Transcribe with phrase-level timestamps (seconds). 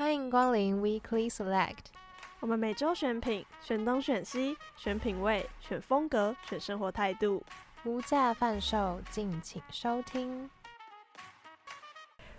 [0.00, 1.90] 欢迎光临 Weekly Select。
[2.40, 7.44] 我们每周选品，选东选西，选品味，选风格，选生活态度，
[7.84, 10.48] 无价贩售，敬请收听。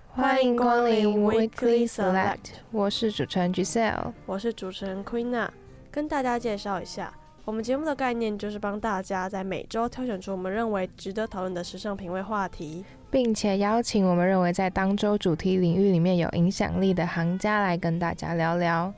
[0.10, 2.54] 欢迎光临 Weekly Select。
[2.72, 5.48] 我是主持人 Giselle，我是主持人 Queena，
[5.92, 7.14] 跟大家介绍一下。
[7.46, 18.92] 我们节目的概念就是帮大家在每周挑选出我们认为值得讨论的时尚品味话题，并且邀请我们认为在当周主题领域里面有影响力的行家来跟大家聊聊。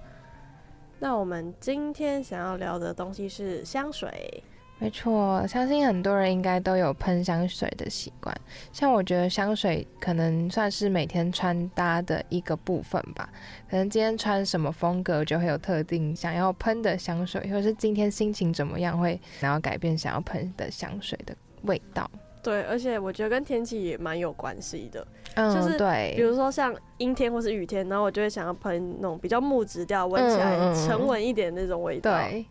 [1.00, 4.44] 那我们今天想要聊的东西是香水。
[4.80, 8.36] 没错，相信很多人应该都有喷香水的习惯。
[8.74, 13.30] 像我觉得香水可能算是每天穿搭的一个部分吧。
[13.70, 22.10] 可能今天穿什么风格，就会有特定想要喷的香水，或者是今天心情怎么样，会想要改变想要喷的香水的味道。
[22.44, 25.08] 对，而且我觉得跟天气也蛮有关系的。
[25.36, 32.12] 嗯，就是对，比如说像阴天或是雨天，然后我就会想要喷那种比较木质调、闻起来沉稳一点的那种味道。
[32.12, 32.46] 对。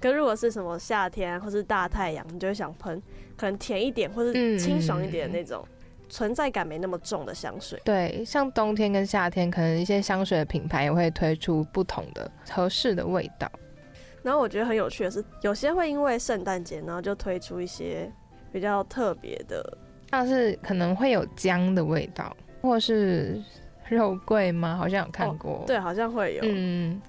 [0.00, 3.00] 可如果是什么夏天或是大太阳，你就会想喷
[3.36, 5.64] 可能甜一点或是清爽一点的那种，
[6.08, 7.80] 存在感没那么重的香水。
[7.84, 13.48] 对，像冬天跟夏天，可能一些香水的品牌也会推出不同的合适的味道。
[14.22, 18.10] 然后我觉得很有趣的是，有些会因为圣诞节，然后就推出一些
[18.52, 19.78] 比较特别的，
[20.10, 23.42] 像是可能会有姜的味道，或是
[23.88, 24.76] 肉桂吗？
[24.76, 25.52] 好像有看过。
[25.52, 26.42] 哦，对，好像会有。
[26.44, 27.00] 嗯。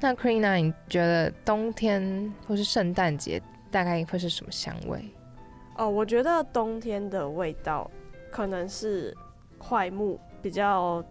[0.00, 5.02] 那 Queena，你觉得冬天或是圣诞节大概会是什么香味？
[5.76, 7.90] 哦，我觉得冬天的味道
[8.30, 9.12] 可能是
[9.58, 11.04] 快木，比较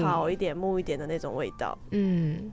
[0.00, 1.76] 草一点、木，木一点的那种味道。
[1.90, 2.50] 嗯，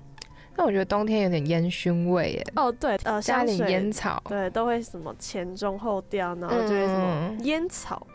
[0.58, 2.45] 那我觉得冬天有点烟熏味耶。
[2.55, 8.05] 哦，对，呃，加点烟草，对，都会什么前中后调，然后就会什么烟草，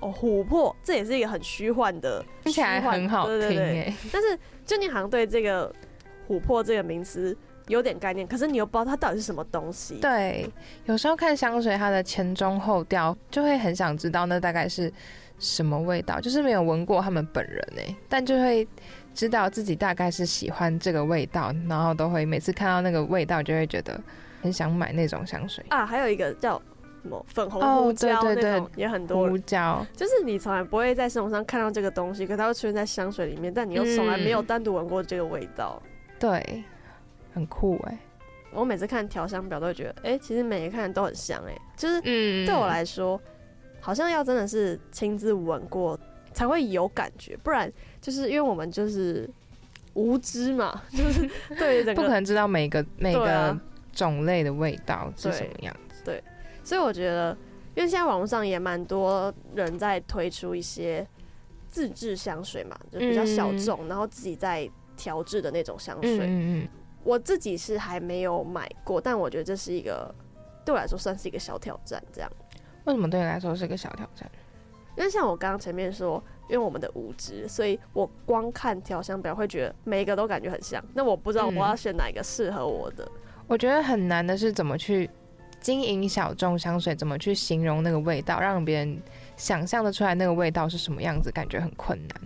[0.00, 5.70] 哦，琥珀，这也是一个很虚幻的，听起来很好听，对对对，但是就你好像对这个。
[6.28, 7.34] 琥珀这个名词
[7.68, 9.94] 有点概念，可是你又不知道它到底是什么东西。
[9.94, 10.46] 对，
[10.84, 14.92] 有时候看香水，它的前中后调就会很想知道那大概是
[15.38, 18.68] 什么味道，就是没有闻过他们本人哎，但就会
[19.18, 24.00] 知道自己大概是喜欢这个味道，然后都会每次看到那个味道就会觉得
[24.40, 25.84] 很想买那种香水啊。
[25.84, 26.56] 还有一个叫
[27.02, 35.82] 什么粉红胡椒那种，对也很多胡椒，就是你从来不会在生活上看到这个东西，可它会出现在香水里面，但你又从来没有单独闻过这个味道。
[35.84, 35.90] 嗯
[36.20, 36.64] 对，
[37.34, 37.98] 很酷哎！
[38.52, 41.56] 我每次看调香表都会觉得，哎、欸，其实每一看都很香哎。
[41.76, 43.30] 就是，对我来说，嗯、
[43.80, 45.98] 好像要真的是亲自闻过
[46.32, 49.28] 才会有感觉，不然就是因为我们就是
[49.94, 51.28] 无知嘛， 就是
[51.58, 53.58] 对整个不可能知道每个每个
[53.92, 56.02] 种类的味道是什么样子。
[56.04, 56.24] 对，对，
[56.64, 57.36] 所以我觉得，
[57.74, 61.06] 因为现在网络上也蛮多人在推出一些
[61.68, 64.68] 自制香水嘛，就比较小众，嗯、然后自己在。
[65.00, 66.68] 调制的那种香水，嗯嗯，
[67.04, 70.12] 我自己是还没有买过，但我觉得这是一个
[70.64, 72.02] 对我来说算是一个小挑战。
[72.12, 72.28] 这样，
[72.82, 74.28] 为什么对你来说是一个小挑战？
[74.96, 80.82] 因为像我刚刚前面说，因为我们的无知，所以我光看调香表会觉得每一个都感觉很像。
[80.94, 83.04] 那我不知道我要选哪一个适合我的。
[83.04, 83.12] 嗯。
[83.46, 85.08] 我觉得很难的是怎么去
[85.60, 89.00] 经营小众香水，怎么去形容那个味道，让别人
[89.36, 92.20] 想象得出来那个味道是什么样子，感觉很困难。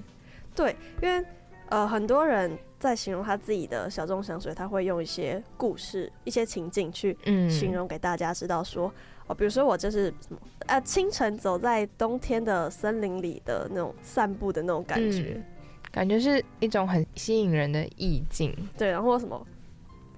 [0.55, 1.25] 对，因为。
[1.69, 2.51] 呃，很多人
[2.83, 7.17] 在形容他自己的小众香水，他会用一些故事、一些情境去
[7.49, 8.95] 形容给大家知道说，说、嗯、
[9.29, 10.39] 哦，比如说我就是什么？
[10.67, 15.45] 呃，清晨走在冬天的森林里的那种散步的那种感觉，嗯、
[15.93, 18.53] 感觉是一种很吸引人的意境。
[18.77, 19.47] 对，然后什么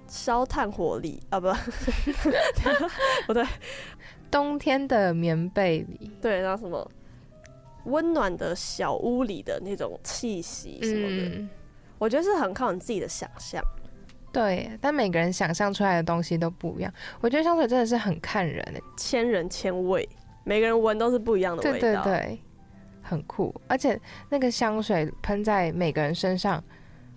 [0.08, 1.52] 烧炭火里啊，不，
[3.26, 3.44] 不 对，
[4.30, 6.90] 冬天的棉被里，对，然后什么？
[7.84, 11.50] 温暖的小屋里的那种气息什么的，嗯，
[11.98, 13.62] 我觉得是很靠你自己的想象。
[14.32, 16.92] 对，但每个人想象出来的东西都不一样。
[17.20, 18.66] 我觉得香水真的是很看人，
[18.96, 20.08] 千人千味，
[20.42, 21.80] 每个人闻都是不一样的味道。
[21.80, 22.38] 对对对，
[23.00, 23.54] 很酷。
[23.68, 26.62] 而且那个香水喷在每个人身上，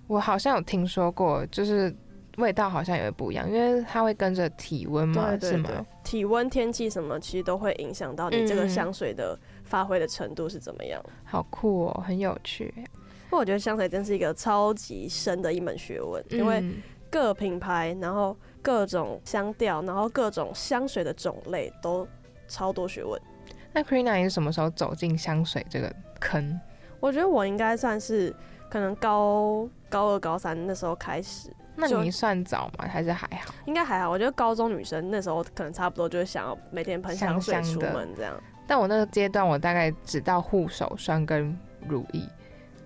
[0.05, 1.91] 我好像有听说过，就是
[2.37, 5.85] 味道好像也会不一样，因为它会跟着体温嘛，对对对，是吗？
[6.03, 9.33] 体温、天气什么，其实都会影响到你这个香水的。
[9.33, 11.03] 嗯发挥的程度是怎么样？
[11.25, 12.73] 好酷哦，很有趣。
[13.29, 16.63] 不过我觉得香水真是一个超级深的一门学问，嗯，因为
[17.11, 22.07] 各品牌，然后各种香调，然后各种香水的种类都
[22.47, 23.21] 超多学问。
[23.73, 26.59] 那 Queena 你是什么时候走进香水这个坑？
[26.99, 28.33] 我觉得我应该算是
[28.69, 31.49] 可能高高二、高三那时候开始。
[31.75, 32.87] 那你算早吗？
[32.89, 33.53] 还是还好？
[33.65, 34.09] 应该还好。
[34.09, 38.33] 我觉得高中女生那时候可能差不多就是想要每天喷香水出门这样。
[38.65, 41.55] 但我那个阶段，我大概只到护手霜跟
[41.87, 42.21] 乳液。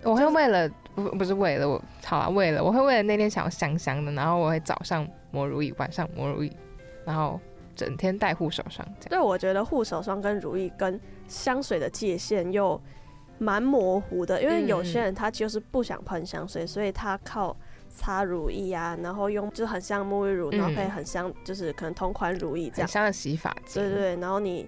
[0.04, 6.52] 我会为了不不是为了我，好了，为了我会为了那天想要香香的，然后我会早上抹乳液，晚上抹乳液，
[7.06, 7.40] 然后
[7.76, 8.88] 整天带护手霜。
[9.10, 12.80] 对，我觉得护手霜跟乳液跟香水的界限又
[13.38, 17.56] 蛮模糊的，因为有些人他就是不想喷香水，嗯、所以他靠
[17.90, 23.80] 擦乳液啊，然后用就很像沐浴乳，然后可以很香，就是可能同款乳液这样，很香的洗发剂。
[23.80, 24.68] 对，对对，然后你。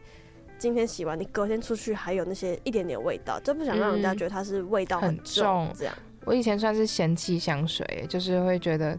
[0.64, 5.70] 今天洗完，你隔天出去还有那些一点点味道，就不想让人家觉得它是味道很重。
[5.78, 5.94] 这样，
[6.24, 8.98] 我以前算是嫌弃香水，就是会觉得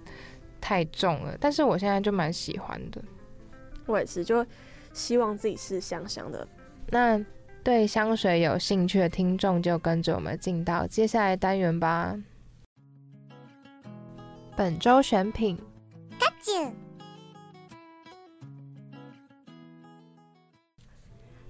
[0.60, 3.00] 太重了，但是我现在就蛮喜欢的。
[3.86, 4.44] 我也是，就
[4.92, 6.46] 希望自己是香香的。
[6.90, 7.18] 那
[7.62, 12.14] 对香水有兴趣的听众，就跟着我们进到接下来单元吧。
[14.54, 15.58] 本周选品。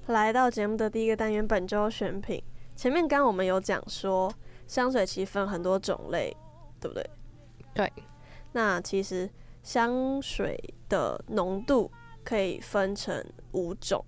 [0.09, 2.43] 来到节目的第一个单元，本周选品。
[2.77, 4.33] 前面刚刚我们有讲说，
[4.67, 6.37] 香水其实分很多种类，
[6.79, 7.11] 对不对？
[7.73, 7.93] 对。
[8.53, 9.29] 那其实
[9.63, 10.59] 香水
[10.89, 11.91] 的浓度
[12.23, 14.05] 可以分成五种，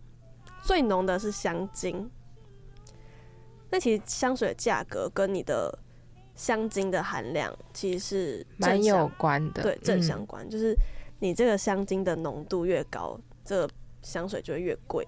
[0.63, 2.11] 最浓的是香精。
[3.71, 5.77] 那其实香水的价格跟你的
[6.35, 10.47] 香精的含量其实是蛮有关的，对，正相关。
[10.47, 10.77] 嗯、就是
[11.21, 13.71] 你这个香精的浓度越高，这个
[14.03, 15.07] 香水就会越贵。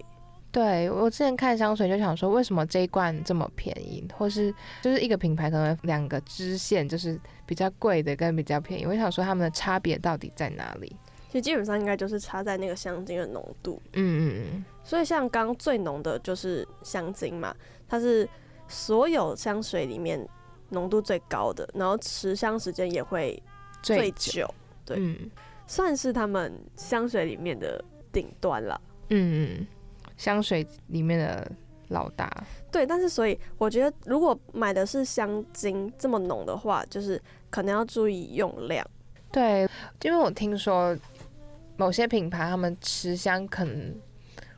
[0.51, 10.95] 对，我之前看香水就想说，为什么这一罐这么便宜，或是就是一个品牌可能两个支线就是比较贵的跟比较便宜，我想说它们的差别到底在哪里？
[11.27, 13.79] 其实基本上应该就是差在那个香精的浓度。
[13.93, 14.65] 嗯嗯嗯。
[14.83, 17.55] 所以像刚最浓的就是香精嘛，
[17.87, 18.27] 它是
[18.67, 20.27] 所有香水里面
[20.69, 23.39] 浓度最高的，然后持香时间也会
[23.83, 24.51] 最久。
[24.83, 25.29] 对，嗯、
[25.67, 27.79] 算是他们香水里面的
[28.11, 28.81] 顶端了。
[29.09, 29.67] 嗯嗯。
[30.19, 31.49] 香水里面的
[31.87, 32.29] 老大，
[32.69, 37.19] 对，但是所以我觉得，如果买的是香精这么浓的话，就是
[37.49, 38.85] 可能要注意用量。
[39.31, 39.65] 对，
[40.01, 40.95] 因为我听说
[41.77, 43.95] 某些品牌他们持香可能，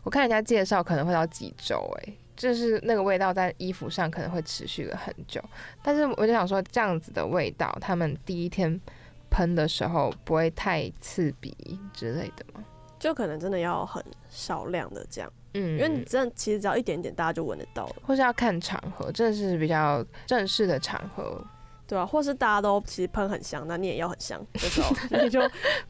[0.01, 5.39] 我看人家介绍可能会到几周，哎，就是那个味道在衣服上可能会持续了很久。
[5.83, 8.81] 但是我就想说，这样子的味道，他们第一天
[9.29, 11.55] 喷的时候不会太刺鼻
[11.93, 12.65] 之类的吗？
[12.97, 15.31] 就可能真的要很少量的这样。
[15.53, 17.95] 嗯，因为你真的其实只要一点点，大家就闻得到了。
[18.03, 21.43] 或是要看场合，真的是比较正式的场合，
[21.85, 25.41] 对啊，或是大家都其实喷很香，那你也要很香的时候，你 就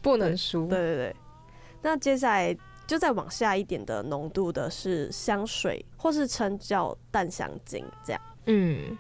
[0.02, 0.68] 不能输。
[0.68, 1.16] 对对对。
[1.84, 2.56] 那接下来
[2.88, 8.22] 就再往下一点的浓度的是香水，或是称叫淡香精这样。
[8.48, 8.98] 嗯，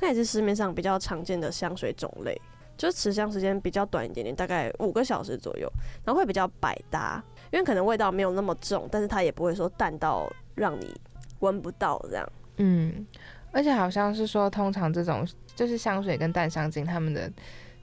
[0.00, 2.40] 那也是市面上比较常见的香水种类，
[2.76, 5.68] 就是持香时间比较短一点点，大概五个小时左右，
[6.04, 7.22] 然后会比较百搭。
[7.54, 10.92] 因为可能味道没有那么重，但是它也不会说淡到让你
[11.38, 12.32] 闻不到这样。
[12.56, 13.06] 嗯，
[13.52, 15.24] 而且好像是说，通常这种
[15.54, 17.32] 就是香水跟淡香精，它们的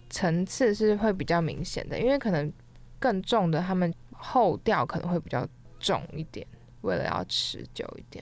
[0.10, 2.52] 层次是会比较明显的，因为可能
[3.00, 5.48] 更重的，它们后调可能会比较
[5.80, 6.46] 重一点，
[6.82, 8.22] 为了要持久一点。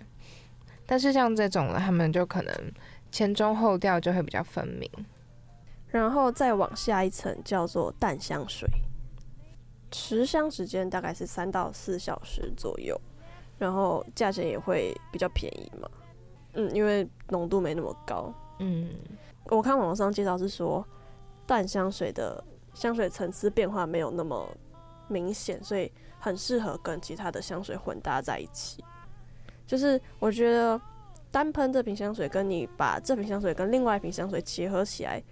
[0.86, 2.54] 但是像这种的，他们就可能
[3.12, 4.88] 前中后调就会比较分明。
[5.88, 8.70] 然后再往下一层叫做淡香水。
[9.92, 13.00] 持香时间大概是三到四小时左右，
[13.58, 15.90] 然后价钱也会比较便宜嘛。
[16.54, 18.34] 嗯，因为浓度没那么高。
[18.60, 18.90] 嗯，
[19.46, 20.86] 我看网上介绍是说，
[21.46, 22.44] 淡香水的
[22.74, 24.48] 香水层次变化没有那么
[25.08, 28.84] 明显，所以很适合跟其他的香水混搭在一起。
[29.66, 30.80] 就是我觉得
[31.30, 35.24] 单喷这瓶香水，跟你把这瓶香水跟另外一瓶香水结合起来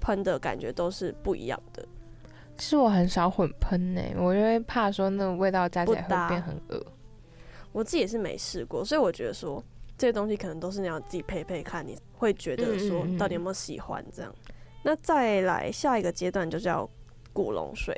[0.00, 1.86] 喷的感觉都是不一样的。
[2.58, 6.86] 其实我很少混喷呢，我因为怕说那个味道加起来会变很恶。
[7.72, 9.62] 我自己也是没试过，所以我觉得说
[9.98, 14.32] 这些东西可能都是你要自己配配看，你会觉得说到底有没有喜欢这样。
[14.32, 14.54] 嗯嗯嗯。
[14.82, 16.88] 那再来下一个阶段就叫
[17.32, 17.94] 古龙水。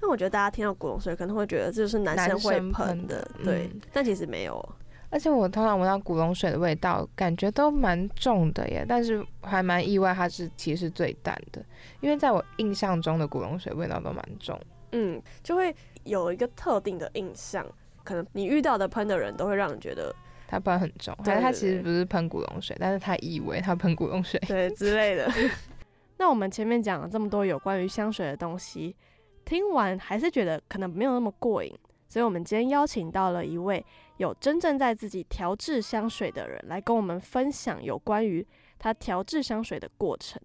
[0.00, 4.74] 那我觉得大家听到古龙水可能会觉得这就是男生会喷的，对，嗯、但其实没有。
[5.10, 11.64] 而且我通常闻到古龙水的味道，感觉都蛮重的耶，但是还蛮意外，它是其实最淡的，
[12.00, 14.60] 因为在我印象中的古龙水味道都蛮重，
[14.92, 17.64] 嗯，就会有一个特定的印象，
[18.02, 20.14] 可能你遇到的喷的人都会让你觉得
[20.48, 25.30] 他喷很重，但是他其实不是喷古龙水，但是他以为他喷古龙水，对之类的。
[26.18, 28.94] 那我们前面讲了这么多有关于香水的东西，
[29.44, 31.72] 听完还是觉得可能没有那么过瘾。
[32.06, 33.84] 所以，我们今天邀请到了一位
[34.16, 38.46] 有真正在自己调制香水的人，来跟我们分享有关于
[38.78, 40.40] 他调制香水的过程。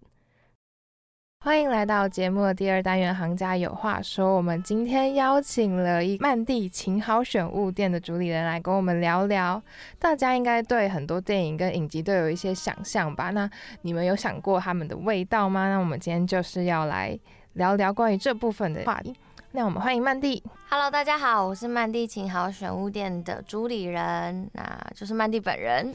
[1.42, 4.28] 欢迎来到节目的第二单元《行家有话说》。
[4.34, 9.62] 我们今天邀请了一曼蒂晴好选物店的主理人来跟我们聊聊。
[9.98, 13.30] 大家应该对很多电影跟影集都有一些想象吧？
[13.30, 13.48] 那
[13.82, 15.70] 你们有想过他们的味道吗？
[15.70, 17.18] 那我们今天就是要来
[17.54, 19.14] 聊聊关于这部分的话题。
[19.52, 20.40] 那我们欢迎曼蒂。
[20.68, 25.92] Hello，大家好，我是曼蒂晴好选物店的主理人，那就是曼蒂本人。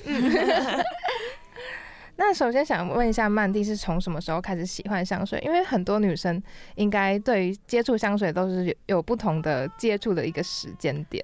[2.18, 5.40] 那首先想问一下，曼蒂是从什么时候开始喜欢香水？
[5.40, 6.42] 因为很多女生
[6.76, 11.24] 应该对于接触香水都是有有不同的接触的一个时间点。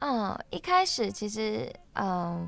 [0.00, 2.46] 嗯，一开始其实嗯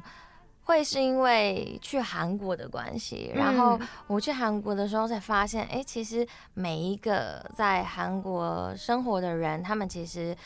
[0.64, 10.37] 会是因为去韩国的关系，然后我去韩国的时候才发现，哎、欸，其实每一个在韩国生活的人，他们其实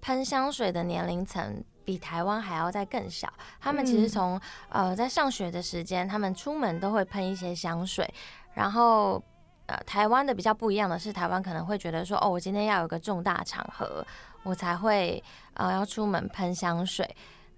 [0.00, 1.62] 喷香水的年龄层。
[1.82, 8.08] 比台湾还要再更小，他们其实从呃在上学的时间，他们出门都会喷一些香水。
[8.54, 9.20] 然后
[9.66, 14.06] 呃台湾的比较不一样的是，台湾可能会觉得说，哦，我今天要有个重大场合，
[14.44, 15.20] 我才会
[15.54, 17.08] 呃要出门喷香水。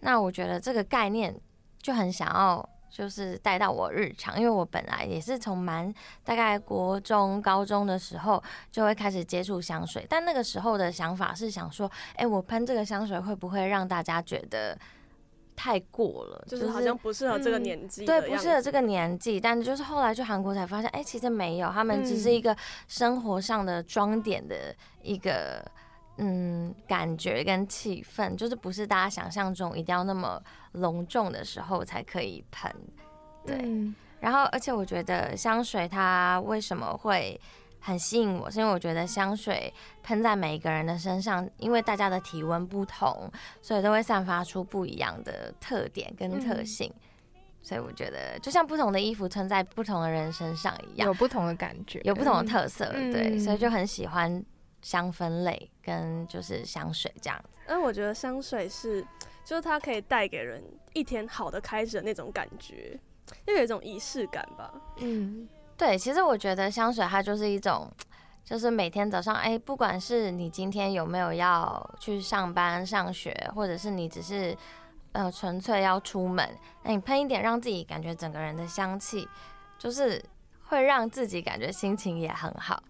[0.00, 1.38] 那我觉得这个概念
[1.83, 2.67] 就很想要。
[2.95, 5.91] 就是带到我日常，因为我本来也是从蛮
[6.23, 14.79] 大概国中、高中的时候就会开始接触香水，但那个时候的想法是想说，哎、欸，我喷这个香水会不会让大家觉得
[15.57, 16.45] 太过了？
[16.47, 19.41] 就是好像不适合这个年纪、嗯，对，不适合这个年纪。
[19.41, 22.55] 但就是后来去韩国才发现，哎、欸，其实没有，他们只是一个
[22.89, 24.55] 生活上的装点的
[25.01, 25.65] 一个。
[25.65, 25.82] 嗯，
[26.87, 32.71] 感觉跟气氛就是不是大家想象中一定要那么隆重的时候才可以喷，
[33.47, 33.59] 对。
[33.62, 37.41] 嗯、然后，而且我觉得香水它为什么会
[37.81, 46.93] 很吸引我，是因为我觉得香水喷在每一个人的身上，因为大家的体温不同，所以都会散发出不一样的特点跟特性。
[46.95, 47.00] 嗯、
[47.62, 53.38] 所以我觉得就像不同的衣服穿在不同的人身上一样，有不同的感觉，有不同的特色，嗯、对。
[53.38, 54.45] 所以就很喜欢。
[54.83, 59.01] 香氛类跟就是香水这样子，嗯，我觉得香水是，
[59.45, 60.62] 就是它可以带给人
[60.93, 62.99] 一天好的开始的那种感觉，
[63.47, 64.73] 又有一种仪式感吧。
[64.99, 67.89] 嗯，对，其实我觉得香水它就是一种，
[68.45, 74.57] 就是每天早上，哎、欸，不管是你今天有没有要去上班、上学，或者是你只是
[75.12, 79.29] 呃纯粹要出门，那你喷一点，让自己感觉整个人的香气，
[79.79, 80.21] 就是
[80.65, 82.83] 会让自己感觉心情也很好。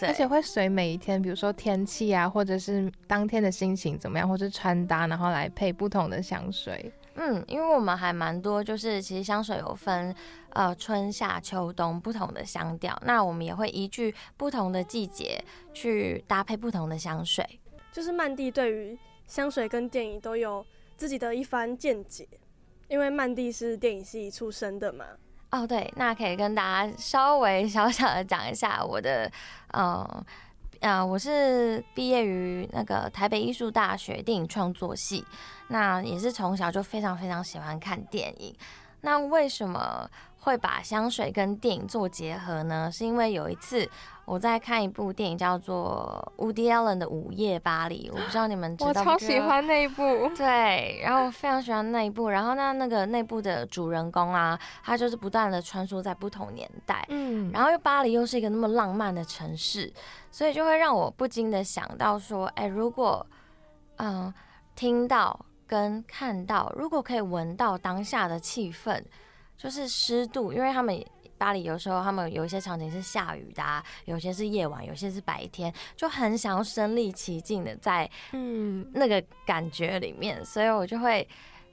[0.00, 6.92] 而且会随每一天，比如说天气啊，或者是当天的心情怎么样，或是穿搭，然后来配不同的香水。
[7.14, 10.14] 嗯，因为我们还蛮多，就是其实香水有分
[10.50, 15.38] 呃春夏秋冬不同的香调，那我们也会依据不同的季节
[15.74, 17.60] 去搭配不同的香水。
[17.92, 20.64] 就是曼蒂对于香水跟电影都有
[20.96, 22.26] 自己的一番见解，
[22.88, 25.04] 因为曼蒂是电影系出身的嘛。
[25.52, 29.30] 哦，对，那可以跟大家稍微小小的讲一下我的，
[29.74, 30.24] 嗯，
[30.80, 35.22] 啊，我是毕业于那个台北艺术大学电影创作系，
[35.68, 38.56] 那也是从小就非常非常喜欢看电影。
[39.02, 40.08] 那为什么
[40.40, 42.90] 会把香水跟电影做结合呢？
[42.90, 43.88] 是因为有一次。
[44.24, 48.88] 我在看一部电影，叫做 Woody Allen 的《午夜巴黎》，我不知道你们知道？
[48.88, 50.30] 我超喜欢那一部。
[50.36, 52.28] 对，然后我非常喜欢那一部。
[52.28, 59.92] 然后那那个那部的主人公啊，他就是不断的穿梭在不同年代，嗯，然后又巴黎又是一个那么浪漫的城市，
[60.30, 63.26] 所以就会让我不禁的想到说，哎，如果
[63.96, 64.32] 嗯
[64.76, 65.36] 听到
[65.72, 69.02] 跟看到，如果可以闻到当下的气氛，
[69.56, 71.02] 就是湿度，因为他们。
[71.38, 81.28] 巴黎有时候他们有一些场景是下雨的啊，有些是夜晚，有些是白天，就很想要身临其境的在嗯那个感觉里面，嗯、所以我就会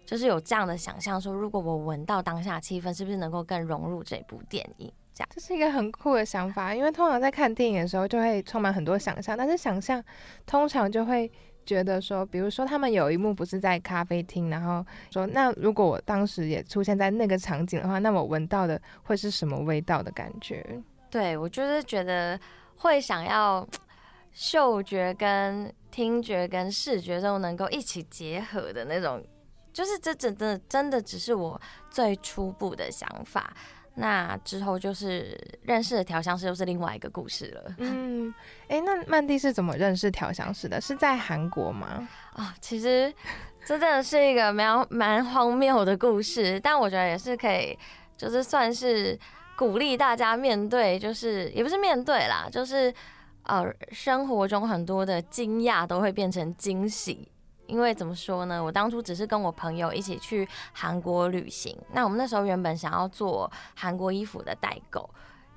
[0.07, 4.91] 就是有这样的想象说，如果我闻到当下气氛，是不是能够更融入这部电影？
[5.13, 10.03] 这样，这是一个很酷的想法，因为通常在看电影的时候就会充满很多想象，但是想象
[10.47, 11.31] 通常就会。
[11.65, 20.65] 觉得说，比如说他们有一幕不是在咖啡厅，然后说，那如果我当时也出现在那个场景的话，那我闻到的会是什么味道的感觉？
[21.11, 22.39] 对，我就是觉得
[22.77, 23.67] 会想要
[24.31, 29.23] 嗅觉跟听觉跟视觉都能够一起结合的那种，
[29.73, 33.53] 就是这真的真的只是我最初步的想法。
[33.99, 37.75] 那之后就是认识的调香师，又是另外一个故事了。
[37.79, 38.33] 嗯，
[38.69, 40.79] 哎、欸，那曼蒂是怎么认识调香师的？
[40.79, 42.07] 是在韩国吗？
[42.33, 43.13] 啊、哦，其实
[43.65, 47.77] 这真的是一个蛮蛮荒谬的故事，但我觉得也是可以，
[48.15, 49.19] 就是算是
[49.57, 52.93] 鼓励大家面对，就是也不是面对啦，就是
[53.43, 57.29] 呃生活中很多的惊讶都会变成惊喜。
[57.69, 58.63] 因为怎么说呢？
[58.63, 61.77] 我当初只是跟我朋友一起去韩国旅行。
[61.93, 65.09] 那我们那时候原本想要做韩国衣服的代购，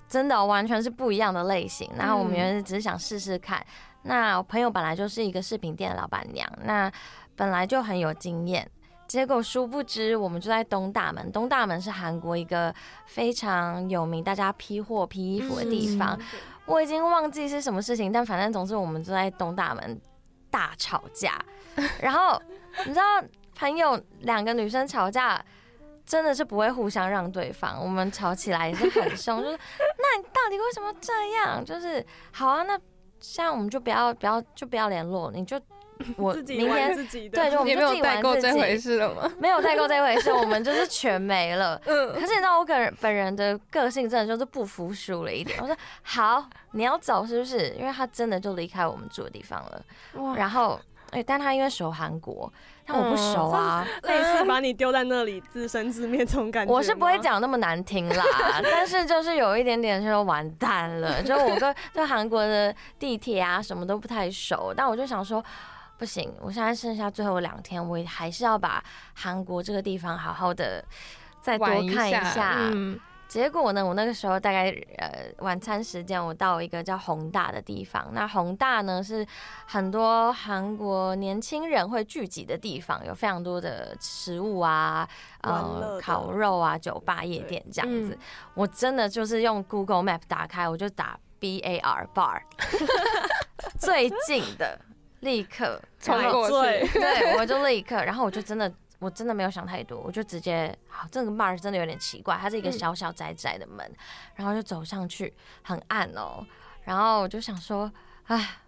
[0.06, 1.90] 真的完全是不一样的类型。
[1.96, 3.64] 然后我们原来只是想试试看。
[4.02, 6.92] 那我朋友本来就是一个饰品店的老板娘，那
[7.34, 8.68] 本来就很有经验。
[9.06, 11.30] 结果殊不知，我们就在东大门。
[11.30, 12.74] 东大门是韩国一个
[13.06, 16.18] 非常有名，大家批货、批衣服的地方。
[16.64, 20.00] 我已经忘记是什么事情，但反正总之我们就在东大门
[20.50, 21.38] 大吵架。
[22.00, 22.40] 然后
[22.86, 23.22] 你知道，
[23.54, 25.42] 朋友两个女生吵架，
[26.04, 27.80] 真的是不会互相让对方。
[27.80, 31.64] 我们吵起来也是很凶，就是那你到底为什么这样？
[31.64, 32.78] 就是好啊，那
[33.20, 35.60] 现在我们就不要不要就不要联络，你就。
[36.16, 36.96] 我明天
[37.30, 38.40] 对，就我们就自己玩自己。
[38.40, 39.30] 这回事了吗？
[39.38, 41.80] 没有代购这回事，我们就是全没了。
[41.86, 42.12] 嗯。
[42.14, 45.56] 可是你知道我个人本人的个性真的就是不服输了一点。
[45.62, 47.68] 我说好，你要走是不是？
[47.78, 49.82] 因为他真的就离开我们住的地方了。
[50.14, 50.34] 哇。
[50.34, 50.80] 然后，
[51.12, 52.52] 哎，但他因为熟韩国，
[52.84, 53.86] 但我不熟啊。
[54.02, 56.72] 类似把你丢在那里自生自灭这种感觉。
[56.72, 58.24] 我是不会讲那么难听啦，
[58.62, 61.22] 但是就是有一点点就完蛋了。
[61.22, 65.42] 就我跟对韩国的地铁啊什么都不太熟，但我就想说。
[65.98, 68.82] 不行，我现在剩下最后两天，我还是要把
[69.14, 70.84] 韩国这个地方好好的
[71.40, 71.64] 再多
[71.94, 72.20] 看一下。
[72.20, 72.98] 一下嗯、
[73.32, 78.10] 结果呢，我那个时候大概呃晚餐时间，我到一个叫宏大的地方。
[78.12, 79.26] 那宏大呢是
[79.64, 85.08] 很多韩国年轻人会聚集的地方，有非常多的食物啊，
[85.40, 88.14] 呃，烤肉啊，酒吧、夜店这样子。
[88.14, 88.18] 嗯、
[88.52, 92.42] 我真的就是用 Google Map 打开，我就打 B A R bar
[93.80, 94.78] 最近的。
[95.20, 98.68] 立刻冲过去，对，我就立刻，然后我就真的，
[99.02, 103.84] 我真的没有想太多，我就直接，好，这个 bar 真的有点奇怪，它是一个小小窄窄的门，
[104.36, 106.46] 然后就走上去，很暗哦，
[106.84, 107.92] 然后我就想说，
[108.26, 108.58] 唉，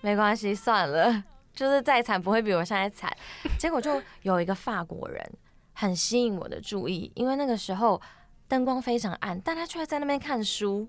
[0.00, 1.22] 没关系，算了，
[1.54, 3.14] 就是再惨不会比我现在惨，
[3.58, 5.22] 结果就有一个法国人
[5.74, 8.00] 很吸引我的注意，因为那个时候
[8.48, 10.88] 灯光非常暗，但他却在那边看书。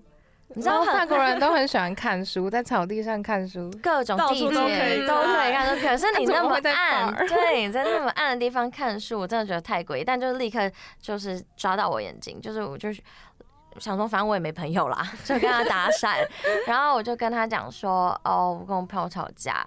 [0.54, 5.82] 你知道法国人都很喜欢看书，在草地上看书， 各种地点都可以看书。
[5.86, 10.04] 可是你那么暗，对，在那么暗的地方看书，我真的觉得太诡异。
[10.04, 12.90] 但就是立刻就是抓到我眼睛，就是我就
[13.78, 16.26] 想说，反正我也没朋友啦， 就跟他搭讪。
[16.66, 19.62] 然后我就跟他讲说，哦，我跟我朋友吵架，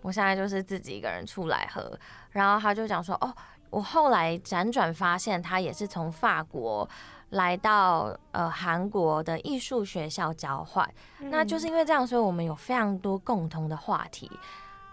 [0.00, 1.96] 我现在就是自己一个人出来喝。
[2.30, 3.32] 然后他就讲说，哦，
[3.70, 6.88] 我后来辗转发现，他也是从法国。
[7.32, 10.88] 来到呃韩国的艺术学校交换，
[11.20, 14.30] 嗯、那就是因为这样，所以我们有非常多共同的话题。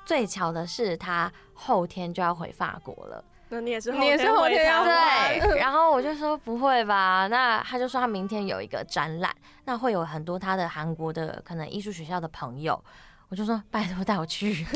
[0.06, 3.24] 最巧的是，他后天就要回法国了。
[3.50, 4.90] 那你也是，你也是后天要回？
[5.42, 5.58] 对。
[5.60, 12.82] 然后我就说不会吧，那他就说他明天有一个展览，那会有很多他的韩国的可能艺术学校的朋友。
[13.28, 14.66] 我就说拜托带我去，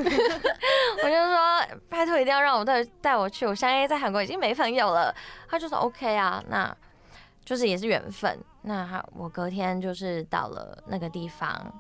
[1.04, 3.48] 我就说拜托一定要让我带带我去。
[3.48, 5.16] 我相信在韩国已经没朋友了。
[5.48, 6.76] 他就说 OK 啊，那。
[7.46, 11.74] 就是也是缘分，那我隔天就是到了那个地方。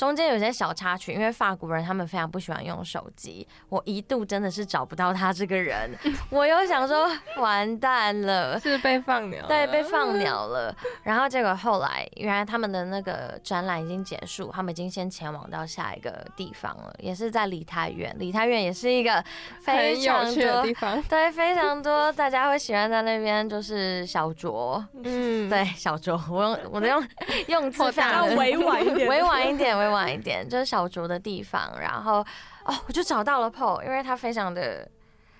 [0.00, 5.90] 中间有些小插曲，因为法国人他们非常不喜欢用手机，我一度真的是找不到他这个人。
[6.32, 10.74] 我又想说，完蛋了，是被放鸟了，对，被放 鸟了。
[11.02, 18.16] 然后结果后来，原来他们的那个展览已经结束，他们已经先前往到下一个地方了，也是在梨泰院。
[18.18, 19.22] 梨泰院也是一个
[19.60, 26.18] 非常多的地方，对，非常多大家会喜欢在那边就是小酌，嗯，对，小酌。
[26.32, 27.06] 我用我的用
[27.48, 29.89] 用词非常委婉一点，委婉一点，委。
[29.90, 32.24] 晚一点，就是小酌的地方，然后
[32.64, 34.88] 哦，我就找到了 Paul，因为他非常的，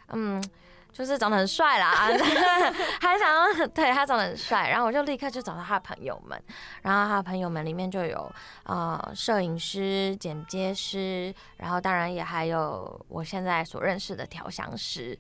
[0.09, 0.43] 嗯，
[0.93, 1.91] 就是长得很帅啦，
[3.01, 6.43] 还想要对他长得很帅，然后我就立刻就找到他的朋友们，
[6.83, 8.33] 然后他的朋友们里面就有
[8.65, 15.17] 呃摄影师、剪接师，然后当然也还有我现在所认识的调香师，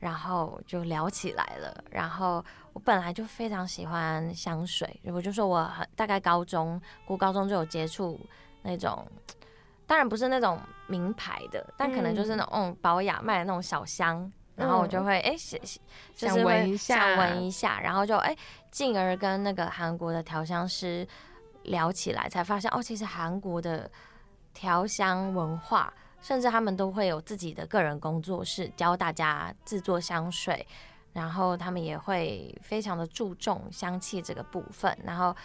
[0.00, 8.18] 然后就聊起来了，然后我本来就非常喜欢香水，我就说我很大概高中过高中就有接触。
[8.62, 9.06] 那种
[9.86, 15.80] 当然不是那种名牌的，但可能就是那种宝雅卖的那种小香，嗯、然后我就会哎，想、欸、
[16.14, 18.34] 就是闻一下，想闻一下，然后就哎，
[18.70, 21.06] 进、欸、而跟那个韩国的调香师
[21.64, 23.90] 聊起来，才发现哦，其实韩国的
[24.54, 30.66] 调香文化，甚至他们都会有自己的个人工作室，教大家制作香水，
[31.12, 35.36] 然后他们也会非常的注重香气这个部分，然后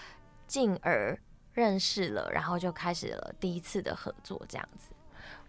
[0.45, 1.17] 进而。
[1.57, 4.93] 认识了，然后就开始了第一次的合作，这样子。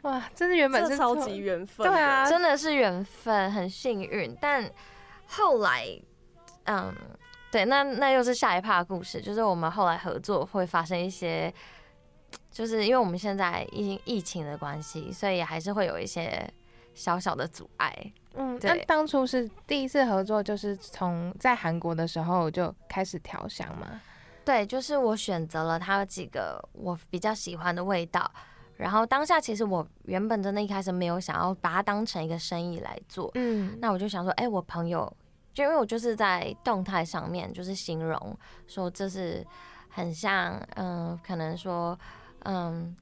[0.03, 4.35] 哇，真的原本是超级缘分，对啊，真的是缘分，很幸运。
[4.41, 4.65] 但
[5.27, 5.87] 后来，
[6.65, 6.95] 嗯，
[7.53, 11.53] 对，那那又是下一趴的故事，就是我们后来合作会发生一些，
[12.51, 16.51] 就是因为我们现在疫疫情的关系，所以还是会有一些
[16.95, 18.13] 小小的阻碍。
[18.33, 24.01] 嗯，那当初是第一次合作，就是从在韩国的时候就开始调香吗？
[24.49, 28.31] 对，就是我选择了它几个我比较喜欢的味道。
[28.79, 35.13] 然后当下其实我原本真的一开始没有想要把它当成一个生意来做，嗯，那我就想说，哎，我朋友，
[35.53, 39.47] 就因为我就是在动态上面就是形容说这是
[39.91, 41.99] 很像，嗯、呃，可能说，
[42.45, 42.97] 嗯，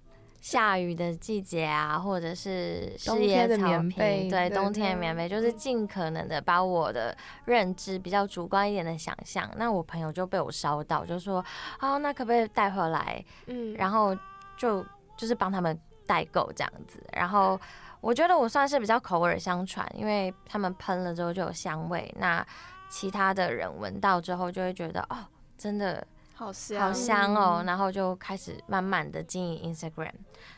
[0.47, 11.45] 下雨的季节啊，或者是事业草坪，对，冬天的棉被，就是尽可能的把我的认知比较主观一点的想象，那我朋友就被我烧到，就说，
[11.81, 13.25] 哦，那可不可以带回来？
[13.47, 14.17] 嗯，然后
[14.57, 14.85] 就。
[15.19, 17.59] 就是帮他们代购这样子，然后
[18.03, 22.47] 我觉得我算是比较口耳相传，因为他们喷了之后就有香味，那
[22.91, 25.25] 其他的人闻到之后就会觉得哦，
[25.57, 26.07] 真的
[26.37, 30.13] 好香好香哦，然后就开始慢慢的经营 Instagram，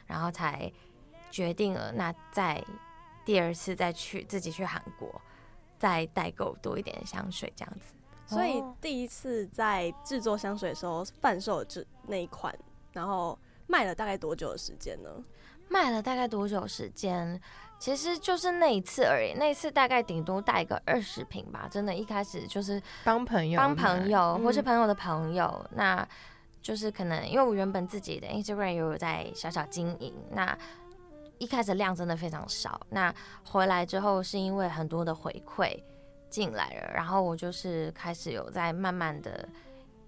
[0.07, 0.71] 然后才
[1.31, 2.62] 决定了那再
[3.25, 5.09] 第二次再去自己去韩国
[5.79, 7.95] 再代购多一点香水这样子。
[8.27, 12.55] 所以第一次在制作香水的时候贩售这那一款，
[12.93, 13.38] 然后。
[13.71, 15.11] 卖了大概多久的时间呢？
[15.69, 17.38] 卖了大概多久时间？
[17.79, 21.69] 其实就是那一次而已，那一次大概顶多带个二十瓶吧。
[21.71, 26.09] 真的，一开始就是帮朋友、帮朋友或是朋友的朋友，嗯、那
[26.61, 30.59] 就是可能因为我原本自己的 Instagram 也有在小小经营，那
[31.38, 32.81] 一开始量真的非常少。
[32.91, 33.14] 那
[33.45, 35.81] 回来之后是因为很多的回馈
[36.29, 39.49] 进来了，然后我就是开始有在慢慢的，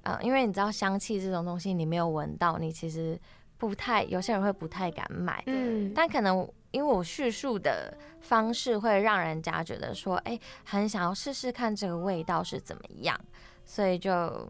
[0.03, 3.19] 呃，因为你知道香气这种东西，你没有闻到，你其实。
[3.61, 13.19] 不太，有些人会不太敢买，嗯，但可能因为我叙述的方式会让人家觉得说，哎、欸，很想要试试看这个味道是怎么样，
[13.65, 14.49] 所以就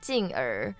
[0.00, 0.72] 进而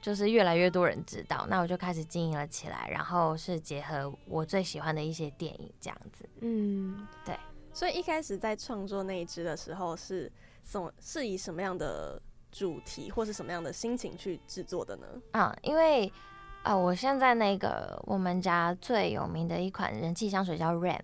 [0.00, 7.36] 就是越来越多人知道，那我就开始经营了起来，然后是结合我最喜欢的一些电影这样子，嗯，对，
[7.72, 10.30] 所以一开始在创作那一支的时候是
[10.64, 15.06] 什么，是以什么样的主题或是什么样的心情去制作的呢？
[15.32, 16.12] 啊、嗯，因为。
[16.68, 21.00] 啊、呃，我现在那个我们家最有名的一款人气香水叫 Rain，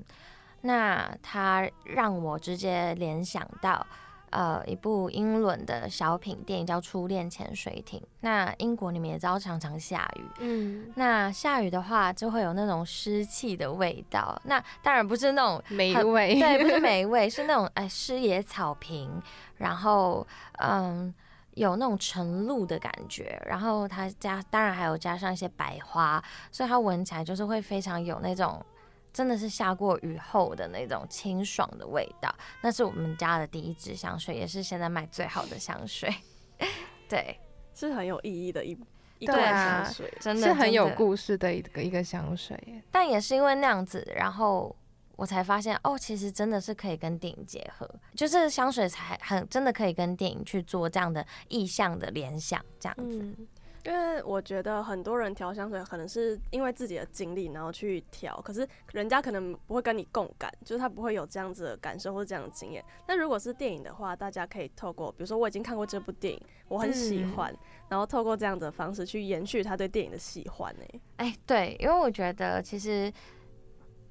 [0.60, 3.86] 那它让我直接联想到
[4.28, 7.98] 呃一部英伦的小品电影叫《初恋潜水艇》。
[8.20, 14.38] 那英国你们也知道常常下雨，嗯，那下雨的话就会有那种湿气的味道。
[14.44, 19.10] 那当然不是那种霉味，对，不是 霉味，是那种哎湿野草坪，
[19.56, 20.26] 然后
[20.58, 21.14] 嗯。
[21.54, 28.64] 有那种晨露的感觉，然后它加当然还有加上一些白花，所以它闻起来就是会非常有那种
[29.12, 32.34] 真的是下过雨后的那种清爽的味道。
[32.60, 36.12] 那是我们家的第一支香水，也是现在卖最好的香水。
[37.08, 37.38] 对，
[37.74, 38.76] 是很有意义的一
[39.18, 42.82] 一罐香水，真的是很有故事的一个一个香水。
[42.90, 44.74] 但也是因为那样子，然后。
[45.16, 53.18] 我才发现哦，其实真的是可以跟电影结合，就是香水才很真的可以跟电影去做这样的意象的联想，这样子。
[53.22, 53.46] 嗯，
[53.84, 62.84] 因为我觉得很多人调香水可能是因为自己的经历，然后去调，可是人家可能不会跟你共感，就是他不会有这样子的感受或者这样的经验。
[63.06, 67.58] 那如果是电影的话，大家可以透过，比如说我已经看过这部电影，我很喜欢，嗯，
[67.90, 70.74] 然后透过这样的方式去延续他对电影的喜欢。
[70.80, 73.12] 哎，哎，对，因为我觉得其实。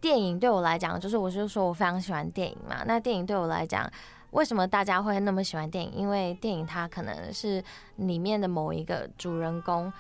[0.04, 2.84] 电影对我来讲，就是我是说我非常喜欢电影嘛。
[2.86, 3.90] 那电影对我来讲，
[4.32, 5.94] 为什么大家会那么喜欢电影？
[5.94, 7.64] 因为电影它可能是
[7.96, 9.92] 里面的某一个主人公。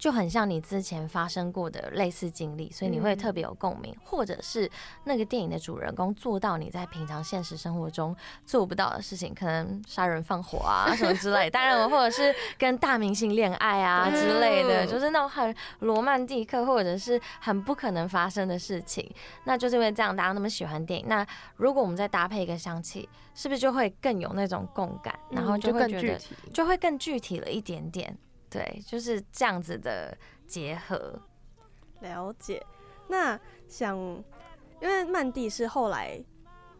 [0.00, 4.68] 就很像你之前发生过的类似经历，所以你会特别有共鸣，嗯，或者是
[5.04, 11.50] 那个电影的主人公做到你在平常现实生活中做不到的事情，可能杀人放火啊什么之类。
[11.50, 19.06] 当然，或者是跟大明星恋爱啊之类的，就是那种很罗曼蒂克或者是很不可能发生的事情。
[19.44, 21.04] 那就是因为这样，大家那么喜欢电影。
[21.06, 25.14] 那如果我们再搭配一个香气，是不是就会更有那种共感？
[25.28, 26.18] 然后就会觉得
[26.54, 28.16] 就会更具体了一点点。
[28.50, 31.16] 对，就是这样子的结合。
[32.00, 32.60] 了解。
[33.06, 33.96] 那想，
[34.80, 36.20] 因为曼蒂是后来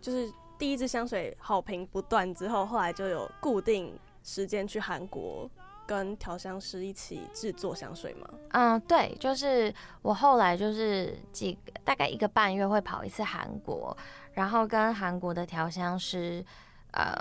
[0.01, 5.49] 就是第一支香水好评不断之后，后来就有固定时间去韩国
[5.87, 8.29] 跟调香师一起制作香水吗？
[8.51, 13.97] 嗯，对，就是我后来就是几个大概一个半月会跑一次韩国，
[14.33, 16.45] 然后跟韩国的调香师，
[16.93, 17.15] 呃，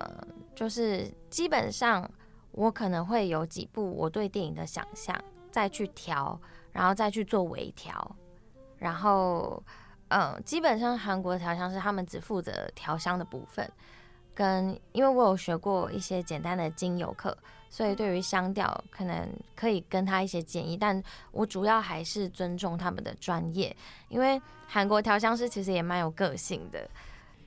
[0.56, 2.10] 就是基本上。
[2.52, 5.16] 我可能会有几部我对电影的想象，
[5.52, 6.40] 再去调，
[6.72, 8.16] 然后再去做微调，
[8.78, 9.62] 然后，
[10.10, 13.72] 嗯，基本上韩国调香师他们只负责调香的部分，
[14.34, 17.38] 跟因为我有学过一些简单的精油课，
[17.70, 23.76] 所以对于香调可能可以跟他一些建议，但我主要还是尊重他们的专业，
[24.10, 26.90] 因为韩国调香师其实也蛮有个性的，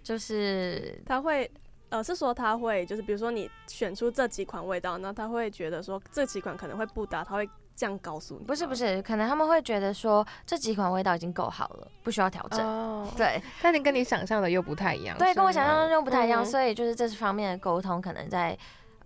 [0.02, 1.50] 就是他会。
[1.92, 8.46] 呃，是说他会就是比如说你选出这几款味道，然后他会觉得说这几款可能会不搭，他会这样告诉你。
[8.46, 12.66] 不是不是，可能他们会觉得说这几款味道已经够好了，不需要调整。
[12.66, 15.18] 哦，对， 但你跟你想象的又不太一样。
[15.18, 18.58] 对，跟我想象的又不太一样，嗯，所以就是这方面的沟通可能在，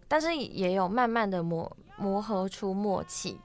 [0.07, 3.37] 但是也有慢慢的磨磨合出默契。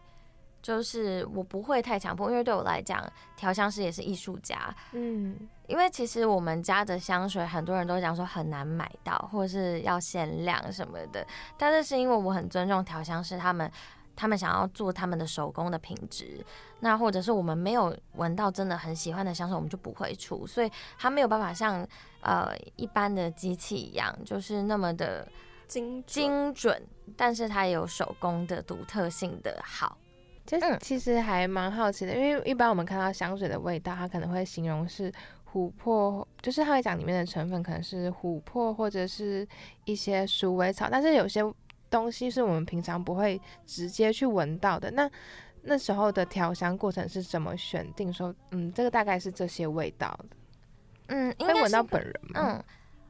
[0.62, 3.04] 就是我不会太强迫，因为对我来讲，
[3.36, 4.72] 调香师也是艺术家。
[4.92, 5.36] 嗯，
[5.72, 11.26] 因为其实我们家的香水，很多人都讲说很难买到，或者是要限量什么的。
[11.58, 13.72] 但是是因为我很尊重调香师，他们
[14.14, 16.46] 他们想要做他们的手工的品质。
[16.82, 20.46] 那或者是我们没有闻到真的很喜欢的香水，我们就不会出。
[20.46, 21.88] 所以它没有办法像
[22.20, 25.26] 呃一般的机器一样，就是那么的
[25.68, 29.98] 精精准，但是它也有手工的独特性的好。
[30.44, 35.10] 其实其实还蛮好奇的，因为一般我们看到香水的味道，它可能会形容是
[35.52, 39.48] 琥珀，就是他会讲里面的成分可能是琥珀或者是
[39.86, 41.42] 一些鼠尾草，但是有些
[41.90, 44.90] 东西是我们平常不会直接去闻到的。
[44.92, 45.10] 那
[45.64, 50.38] 那时候的调香过程是怎么选定说，嗯，这个大概是这些味道的？
[51.08, 52.40] 嗯，应该闻到本人吗？
[52.42, 52.64] 嗯，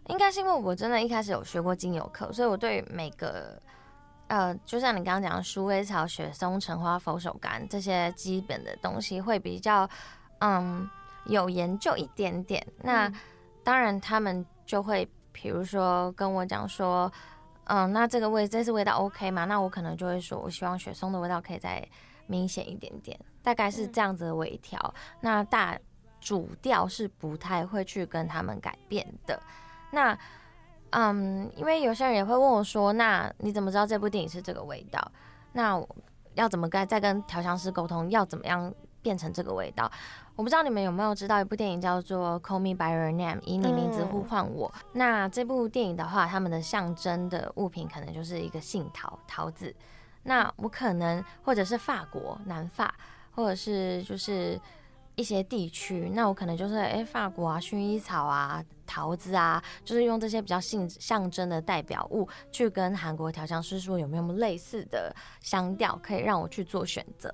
[0.07, 3.61] 应该是因为我真的一开始有学过精油课，所以我对每个。
[4.27, 9.85] 呃，就像你刚刚讲的，鼠尾草、雪松、橙花、佛手柑这些基本的东西会比较，
[10.39, 10.89] 嗯，
[11.25, 12.65] 有研究一点点。
[12.81, 13.11] 那
[13.63, 17.11] 当然，他们就会，比如说跟我讲说，
[17.65, 19.45] 嗯，那这个味，这次味道 OK 吗？
[19.45, 21.87] 那我可能就会说，我希望雪松的味道可以再
[22.27, 24.93] 明显一点点，大概是这样子的微调。
[25.19, 25.77] 那大
[26.19, 29.39] 主调是不太会去跟他们改变的。
[29.91, 30.17] 那
[30.91, 35.11] 嗯，因为有些人也会问我说：“那你怎么知道这部电影是这个味道？
[35.53, 35.87] 那我
[36.33, 38.09] 要怎么跟再跟调香师沟通？
[38.09, 39.91] 要怎么样变成这个味道？”
[40.35, 44.71] 我不知道你们有没有知道一部电影叫做《Call Me by Your Name》，以你名字呼唤我。
[44.75, 44.91] 嗯。
[44.93, 49.75] 那这部电影的话，他们的象征的物品可能就是一个杏桃桃子。
[50.23, 52.93] 那我可能或者是法国南法，
[53.31, 54.59] 或者是就是。
[55.15, 67.29] 一些地区，那我可能就是哎、欸，法国啊，薰衣草啊，桃子啊，就是用这些比较性象征的代表物，去跟韩国调香师说有没有类似的香调，可以让我去做选择。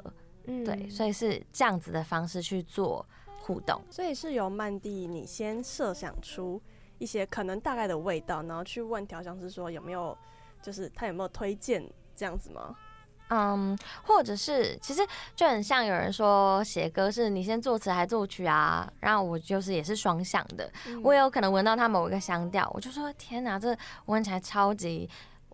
[0.48, 3.06] 嗯，对，所以是这样子的方式去做
[3.42, 3.82] 互动。
[3.92, 6.62] 所以是由曼蒂你先设想出
[6.98, 10.18] 一些可能大概的味道，然后去问调香师说有没有，
[10.62, 12.76] 就是他有没有推荐这样子吗？
[13.30, 15.06] 嗯，或者是其实
[15.36, 25.10] 就很像有人说写歌是你先作词还作曲啊，然后我就是也是双向的，嗯，我也有可能闻到它某一个香调，我就说天哪，这闻起来超级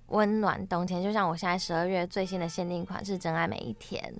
[0.09, 4.13] 温暖，冬天就像我现在十二月最新的限定款是真爱每一天，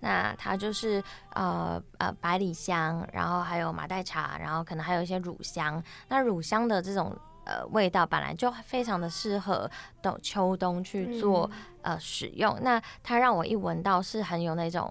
[0.00, 1.02] 那它就是
[1.34, 7.16] 呃呃百里香，然后还有马黛茶，然后可能还有一些乳香，那乳香的这种。
[7.46, 11.46] 呃，味道本来就非常的适合冬秋冬去做、
[11.82, 12.58] 嗯、呃使用。
[12.62, 14.90] 那它让我一闻到是很有那种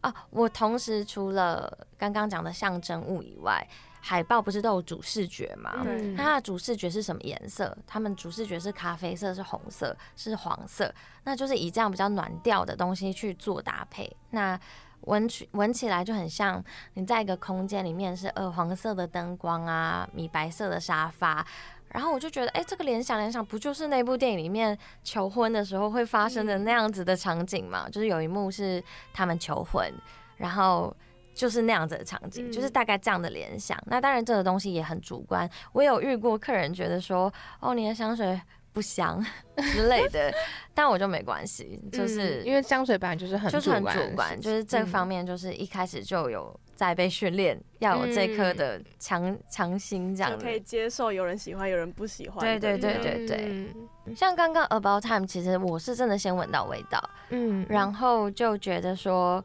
[0.00, 3.64] 啊，我同时除了刚刚讲的象征物以外，
[4.00, 5.82] 海报不是都有主视觉吗？
[5.84, 7.76] 嗯、那它的主视觉是什么颜色？
[7.86, 10.92] 他们主视觉是咖啡色，是红色，是黄色。
[11.24, 14.10] 那就是以这样比较暖调的东西去做搭配。
[14.30, 14.58] 那
[15.02, 16.62] 闻起闻起来就很像
[16.94, 21.46] 你在一个空间里面是呃黄色的灯光啊，米白色的沙发，
[21.88, 27.88] 然后我就觉得，哎、欸，这个联想联想不就是那部电影里面求婚的时候会发生的那样子的场景嘛？
[27.88, 28.82] 就是有一幕是
[29.12, 29.90] 他们求婚，
[30.36, 30.94] 然后
[31.40, 33.78] 就是那样子的场景，就是大概这样的联想。
[33.86, 38.38] 那当然这个东西也很主观，我有遇过客人觉得说，哦，你的香水。
[38.72, 39.20] 不香
[39.74, 40.32] 之类的，
[40.72, 52.38] 但我就没关系，就是、嗯、因为香水本来就是很就是很主观，就是这方面就是一开始就有在被训练，要有这颗的强强心这样，可以接受有人喜欢，有人不喜欢。
[52.38, 53.72] 对对对对对，
[54.06, 59.44] 嗯、像刚刚 About Time，其实我是真的先闻到味道，嗯，然后就觉得说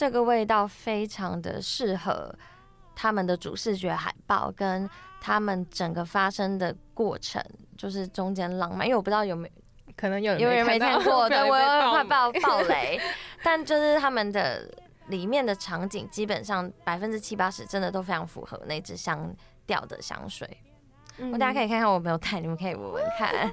[0.00, 2.34] 这个味道非常的适合
[2.96, 4.88] 他们的主视觉海报跟
[5.20, 7.44] 他们整个发生的过程。
[7.76, 12.98] 就是中间浪漫，因为我不知道有没有可能有有人没看过，对，我又怕爆爆 雷。
[13.42, 14.66] 但就是他们的
[15.08, 19.30] 里面的场景，基本上百分之七八十真的都非常符合那支香
[19.66, 20.48] 调的香水。
[21.18, 23.52] 我、嗯、大家可以看看我没有带，你们可以闻闻看。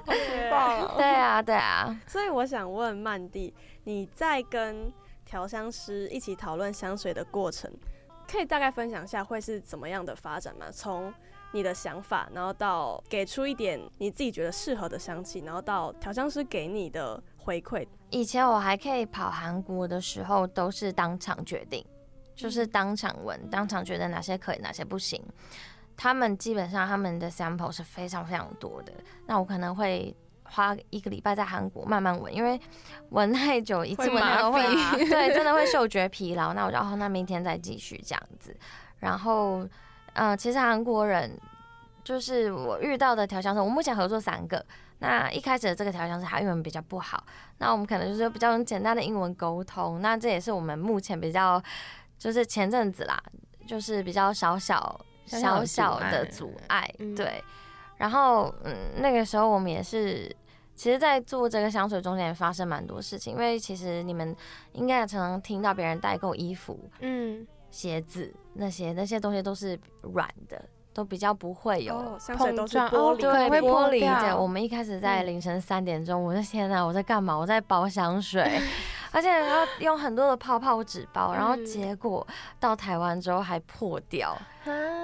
[0.96, 1.94] 对啊，对啊。
[2.06, 3.52] 所以我想问曼蒂，
[3.84, 4.90] 你在跟
[5.28, 7.70] 调香师一起讨论香水的过程，
[8.26, 10.70] 可以大概分享一下会是怎么样的发展吗？
[10.72, 11.12] 从
[11.52, 17.86] 你的想法，然后到给出一点你自己觉得适合的香气，然后到调香师给你的回馈。
[18.08, 21.84] 以前我还可以跑韩国的时候，都是当场决定，
[22.34, 25.22] 就是当场闻，当场觉得哪些可以，哪些不行。
[25.94, 28.92] 他们基本上他们的 sample 是非常非常多的。
[29.26, 30.16] 那我可能会
[30.50, 32.60] 花一个礼拜在韩国慢慢闻，因为
[33.10, 34.62] 闻太久一次闻太多会，
[35.08, 36.54] 对，真的会嗅觉疲劳。
[36.54, 38.56] 那我就哦那明天再继续这样子。
[39.00, 39.62] 然后，
[40.14, 41.30] 嗯、呃，其实韩国人
[42.02, 44.64] 就是我遇到的调香师，我目前合作三个。
[45.00, 47.22] 那一开始的这个调香师他英文比较不好，
[47.58, 50.02] 那我们可能就是比较用简单的英文沟通。
[50.02, 51.62] 那这也是我们目前比较，
[52.18, 53.16] 就是前阵子啦，
[53.64, 57.44] 就是比较小小小小的阻碍，对。
[57.98, 60.34] 然后，嗯，那个时候我们也是，
[60.74, 64.34] 其实，在做这个香水中间也发生蛮多事情，因为其实你们
[64.72, 70.64] 应该也常常听到别人代购衣服，嗯，鞋子那些那些东西都是软的。
[70.98, 74.36] 都比较不会有碰撞哦，对，会玻璃的。
[74.36, 77.36] 我们一开始在凌晨三点钟，我的天呐，我在干嘛？
[77.38, 78.60] 我在包香水，
[79.12, 82.26] 而且要用很多的泡泡纸包，然后结果
[82.58, 84.36] 到台湾之后还破掉，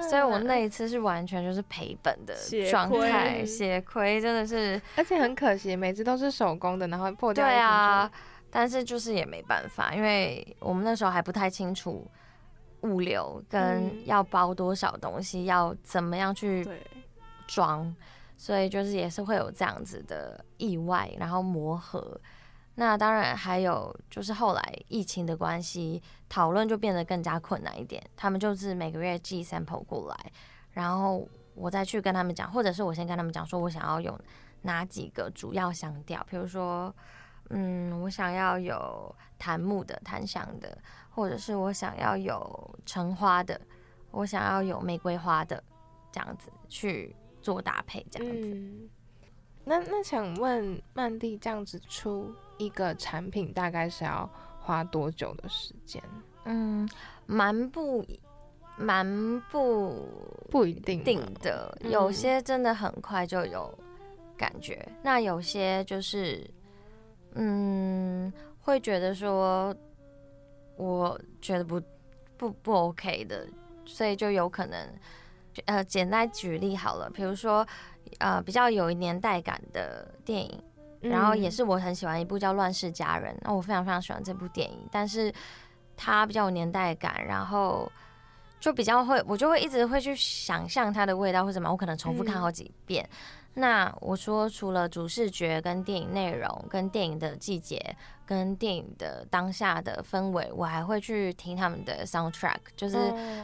[0.09, 2.35] 所以我那一次是完全就是赔本的
[2.69, 7.47] 状态，血亏真的是，而且很可惜，每次都是手工的，然后破掉。
[7.47, 8.11] 对啊，
[8.51, 12.05] 但是就是也没办法，因为我们那时候还不太清楚。
[12.85, 16.67] 物流跟要包多少东西，嗯、要怎么样去
[17.47, 17.93] 装，
[18.37, 22.19] 所以就是也是会有这样子的意外，然后磨合。
[22.77, 28.03] 那当然还有就是后来疫情的关系，讨论就变得更加困难一点。
[28.17, 30.31] 他们就是每个月寄 sample 过来，
[30.71, 34.19] 然后我再去跟他们讲，或者是我先跟他们讲，说我想要有
[34.63, 36.93] 哪几个主要香调，比如说，
[37.49, 40.77] 嗯，我想要有檀木的、檀香的。
[41.09, 43.57] 或者是我想要有橙花的，
[44.11, 45.63] 我想要有玫瑰花的，
[46.11, 48.53] 这样子去做搭配，这样子。
[48.53, 48.89] 嗯、
[49.63, 54.29] 那那想问曼蒂，这样子出一个产品大概是要
[54.59, 56.03] 花多久的时间？
[56.43, 56.85] 嗯，
[57.25, 58.05] 蛮不
[58.75, 60.05] 蛮不
[60.51, 63.73] 不一定定的，有些真的很快就有
[64.35, 66.45] 感觉，嗯、那有些就是
[67.35, 69.75] 嗯，会觉得说。
[70.77, 71.81] 我觉得不
[72.35, 73.47] 不不 OK 的，
[73.85, 74.93] 所以就有可能，
[75.67, 77.65] 呃，简单举例好了，比如说，
[78.19, 80.61] 呃，比较有年代感的电影，
[80.99, 85.33] 然后也是我很喜欢一部叫《乱世佳人》，那我非常非常喜欢这部电影，但是
[85.95, 87.89] 它比较有年代感，然后
[88.59, 93.01] 就比较会，我就会一直会去想象它的味道或什么，我可能重复看好几遍。
[93.09, 93.15] 嗯
[93.57, 102.97] 那我说，除了主视觉、跟电影内容、跟电影的季节、跟电影的当下的氛围，我还会去听他们的 soundtrack，就是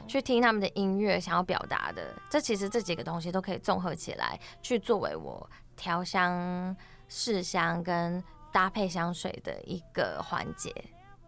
[0.09, 2.13] 去听他们的音乐想要表达的。
[2.29, 6.75] 这其实这几个东西都可以综合起来，去作为我调香、
[7.07, 8.21] 试香跟
[8.51, 10.75] 搭配香水的一个环节。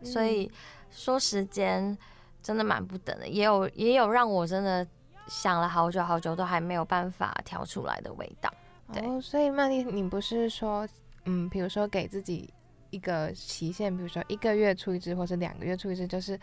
[0.04, 0.52] 所以
[0.92, 1.98] 说时间
[2.42, 4.86] 真的蛮不等的，也有也有让我真的
[5.30, 8.54] 想了好久好久都还没有办法调出来的味道。
[8.94, 10.88] 对哦，所以曼丽，你不是说，
[11.26, 12.54] 嗯，比如说给自己
[12.92, 16.40] 一个期限，比如说一个月出一支，或是两个月出一支，就是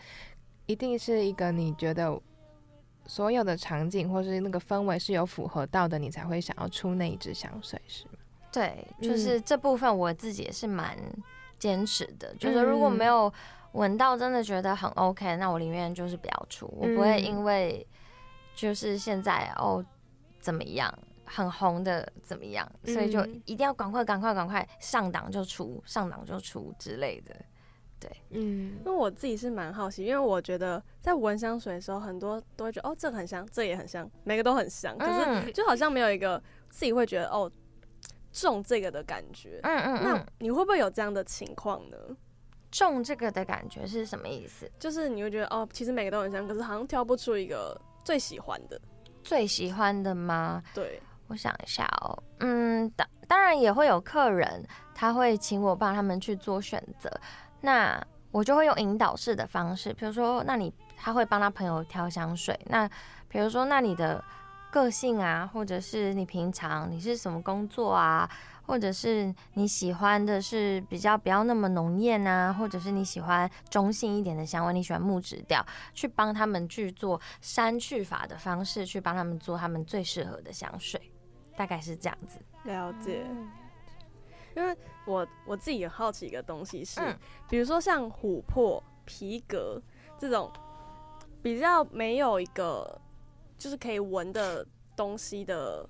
[0.65, 2.19] 一定是一个你觉得
[3.07, 8.11] 所有的场景或是那个氛围是有符合到的，你才会想要出那一支香水，是吗？
[8.51, 10.97] 对，就是这部分我自己也是蛮
[11.57, 13.31] 坚持的，嗯、就是如果没有
[13.71, 17.85] 闻到真的觉得很 OK，那我宁愿就是不要出，我不会因为
[18.53, 19.83] 就是现在哦
[20.39, 20.93] 怎么样。
[21.33, 22.69] 很红的怎么样？
[22.83, 27.33] 所以就一定要赶快、赶快、赶快上档就出，上档就出之类的。
[27.99, 35.05] 对，嗯，因为我自己是蛮好奇，因为我觉得在闻香水的时候，很多都会觉得哦，这个很香，这个也很香，每个都很香，可
[35.45, 37.49] 是就好像没有一个自己会觉得哦，
[38.31, 39.59] 中这个的感觉。
[39.61, 41.97] 嗯嗯，那你会不会有这样的情况呢？
[42.71, 44.69] 中这个的感觉是什么意思？
[44.79, 48.81] 就是你会觉得哦，其实每个都很香，可是好像挑不出一个最喜欢的。
[49.23, 50.63] 最喜欢的吗？
[50.73, 50.99] 对。
[51.31, 57.09] 我想一下哦，嗯，当当然也会有客人，他会请我帮他们去做选择，
[57.61, 62.85] 那我就会用引导式的方式，比如说，那你他会帮他朋友挑香水，那
[63.29, 64.21] 比如说，那你的
[64.73, 68.29] 个性啊，或者是你平常你是什么工作啊，
[68.63, 81.10] 或者是你喜欢的是比较不要那么浓艳啊，或者是你喜欢中性一点的香味，你喜欢木质调，去帮他们去做删去法的方式，去帮他们做他们最适合的香水。
[81.55, 83.25] 大概是这样子，了解。
[84.55, 86.99] 因为我我自己也好奇一个东西是，
[87.47, 89.81] 比如说像琥珀、皮革
[90.17, 90.51] 这种
[91.41, 92.99] 比较没有一个
[93.57, 95.87] 就是可以闻的东西的，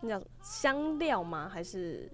[0.00, 1.48] 那叫香料吗？
[1.48, 2.10] 还是？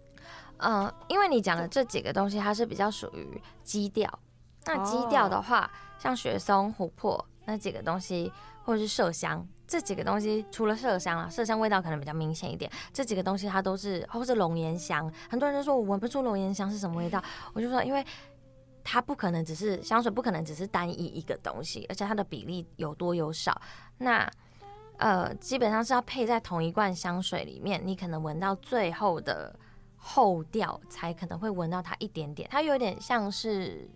[0.58, 4.18] 嗯，因为你讲的这几个东西，它是比较属于基调。
[4.66, 8.30] 那基调的话，像雪松、琥珀那几个东西，
[8.64, 9.46] 或者是麝香。
[9.74, 17.20] 这几个东西除了麝香啊，麝香味道可能比较明显一点，这几个东西它都是，或是龙涎香，很多人都说我闻不出龙涎香是什么味道，
[17.54, 18.06] 我就说因为
[18.84, 23.60] 它不可能只是香水，不可能只是单一一个东西，而且它的比例有多有少，
[23.98, 24.30] 那
[24.98, 29.58] 呃基本上是要配在同一罐香水里面，你可能闻到最后的
[29.96, 33.90] 后调才可能会闻到它一点点，它有点像是。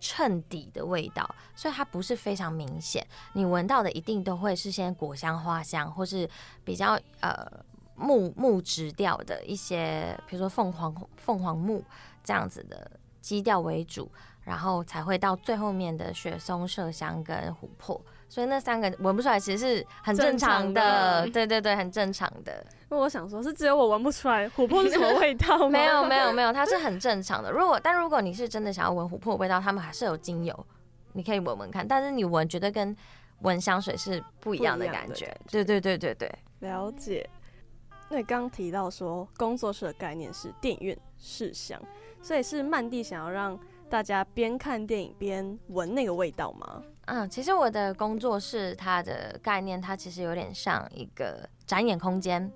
[0.00, 3.06] 衬底的味道，所以它不是非常明显。
[3.34, 6.28] 你闻到的一定都会是些果香、花香，或是
[6.64, 7.46] 比较呃
[7.94, 11.84] 木木质调的一些，比如说凤凰凤凰木
[12.24, 12.90] 这样子的
[13.20, 14.10] 基调为主，
[14.42, 18.00] 然后才会到最后面的雪松、麝香跟琥珀。
[18.30, 21.28] 所以那三个闻不出来，其实是很正常的。
[21.30, 22.64] 对对对，很正常的。
[22.88, 25.68] 因为我想说，是只有我闻不出来琥珀是什么味道吗？
[25.76, 27.50] 没有没有没有，它是很正常的。
[27.50, 30.66] 如果但如果你是真的想要闻琥珀味道，他们还是有精油，
[31.12, 31.86] 你可以闻闻看。
[31.86, 32.96] 但是你闻绝对跟
[33.40, 35.36] 闻香水是不一样的感觉。
[35.50, 37.28] 对对对对对，了解。
[38.08, 41.80] 那你刚刚提到说工作室的概念是电影院试香，
[42.22, 43.58] 所以是曼蒂想要让
[43.88, 46.82] 大家边看电影边闻那个味道吗？
[47.12, 52.48] 嗯，其实我的工作室它的概念，它其实有点像一个展演空间。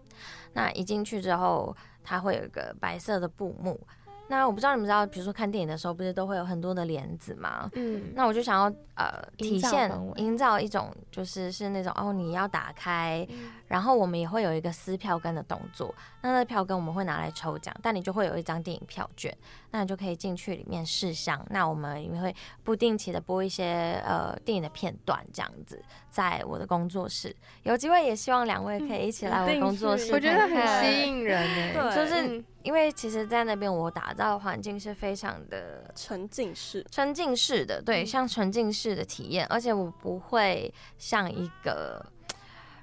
[0.53, 3.79] 那一进去之后，它会有一个白色的布幕。
[4.27, 7.69] 那我不知道你们知道，比如说看电影的时候，不是都会有很多的帘子吗？
[7.75, 15.95] 嗯，那我就想要呃体现营造一种就是是那种哦，你要打开，嗯、然后我们也会有一个撕票根的动作。
[16.23, 19.37] 那那票根我们会拿来抽奖，但你就会有一张电影票券，
[19.75, 21.45] 那你就可以进去里面试香。
[21.51, 27.35] 那我们也会不定期的播一些呃电影的片段，这样子在我的工作室。
[27.65, 32.45] 有机会也希望两位可以一起来我的工作室我觉得很吸引人诶，就是。
[32.65, 42.03] 因为其实，在那边我打造的环境是非常的沉浸式，沉浸式的，对，像沉浸式的体验，而且我不会像一个，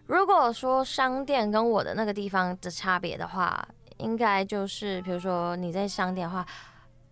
[0.05, 3.67] 如果说商店跟我的那个地方的差别的话，
[3.97, 6.45] 应该就是，比如说你在商店的话。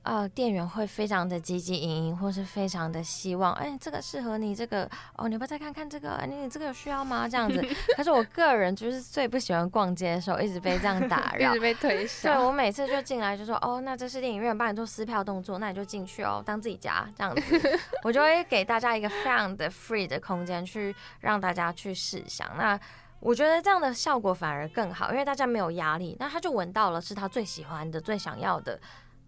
[0.03, 6.23] 呃，店员会非常的积极营营，或是非常的希望，哎，这个适合你，这个哦，你要不要再看看这个？
[6.27, 7.27] 你你这个有需要吗？
[7.27, 7.61] 这样子。
[7.97, 12.33] 可是我个人就是最不喜欢逛街的时候，一直被这样打 扰，一直被推销。
[12.33, 17.79] 对，我每次就进来就说，哦，那这是电影院，帮你做撕票动作，那你就进去哦，当自己家这样子。
[18.03, 22.49] 我就会给大家一个非常的 free 的空间，去让大家去试想。
[22.57, 22.79] 那
[23.19, 28.79] 我觉得这样的效果反而更好，因为大家没有压力，那他就闻到了是他最喜欢的、最想要的。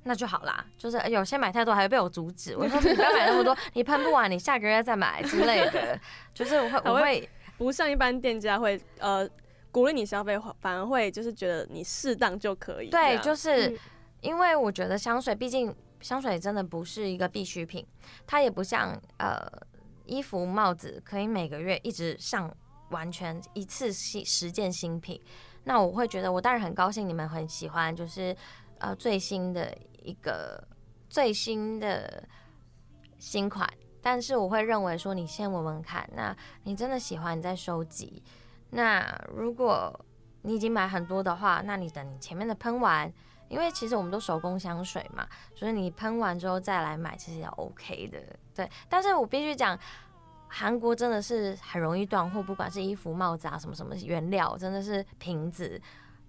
[0.04, 2.56] 那就好啦，就是有些买太多还会被我阻止。
[2.58, 6.00] 我说 你不要买那么多，你喷不完，你下个月再买之类的。
[6.34, 9.30] 就是我会，我会不像一般店家会呃
[9.72, 12.90] 鼓励你消费，反而会就是觉得你适当就可以。
[12.90, 13.78] 对，就是
[14.22, 17.86] 因为我觉得香水，毕竟香水真的不是一个必需品，
[18.26, 19.40] 它也不像呃
[20.06, 22.52] 衣服、帽子可以每个月一直上
[22.90, 25.22] 完全一次新十件新品。
[25.66, 28.36] 那我会觉得，我当然很高兴你们很喜欢，就是
[28.82, 29.74] 呃最新的。
[30.04, 30.68] 一个
[31.12, 32.28] 最新的
[33.20, 33.72] 新款，
[34.02, 38.24] 但是我会认为说，你先闻闻看，那你真的喜欢，你再收集。
[38.72, 39.94] 那如果
[40.42, 43.14] 你已经买很多的话，那你等你前面的喷完，
[43.48, 48.18] 因为其实我们都手工香水嘛，所以你喷完之后再来买，其实也 OK 的。
[48.56, 49.78] 对，但是我必须讲，
[50.48, 55.80] 韩国真的是很容易断货，不管是衣服、帽子啊，什么什么原料，真的是瓶子。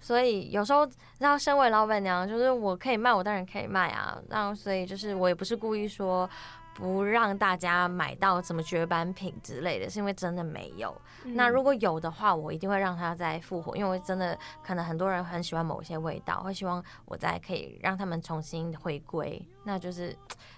[0.03, 0.87] 所以有时候，
[1.21, 4.21] 然后身为老板娘，就是我可以卖，我当然可以卖啊。
[4.29, 6.29] 然后所以就是我也不是故意说
[6.75, 10.93] 不让大家买到什么绝版品之类的，是因为真的没有。
[11.25, 19.41] 嗯、那如果有的话，我一定会让它再复活，因为真的可能很多人很喜欢某些味道，会希望我再可以让他们重新回归。
[19.63, 20.17] 那就是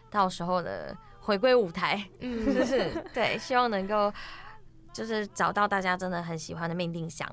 [0.09, 4.11] 到时候的回归舞台，嗯， 就是对，希望能够
[4.92, 7.28] 就是找到大家真的很喜欢的命定香。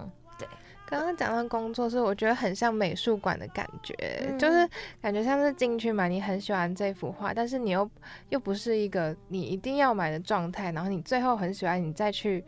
[0.88, 3.94] 刚刚讲到工作室，我觉得很像美术馆的感觉，
[4.28, 4.70] 嗯、就是
[5.02, 7.90] 感觉像是进去嘛，你很喜欢这幅画，但是你又
[8.28, 12.44] 又不是一个你一定要买的状态，然后你最后很喜欢，你再去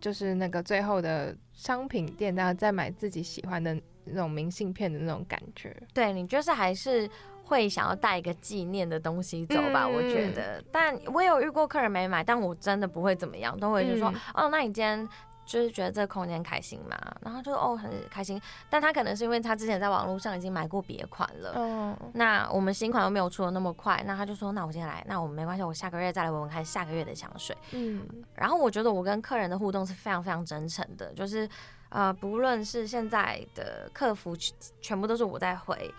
[0.00, 5.76] 就是那个最后的商品店，然后再买自己喜欢的那种明信片的那种感觉。
[5.92, 7.06] 对，你就是还是
[7.44, 9.84] 会想要带一个纪念的东西走吧？
[9.84, 15.06] 嗯、我觉得，但我有遇过客人没买，但我真的不会怎么样，都会就说，嗯、哦，那你今天。
[15.44, 18.40] 就是觉得这个空间开心嘛，然后就哦很开心，
[18.70, 31.48] 但他可能是因为他之前在网络上已经买过别款了，嗯，那我们新款又没有出的那么快，那他就说那我今天来，那我们没关系，我下个月再来闻闻看下个月的香水，嗯，然后我觉得我跟客人的互动是非常非常真诚的，就是
[31.88, 34.36] 呃不论是现在的客服
[34.80, 35.92] 全部都是我在回，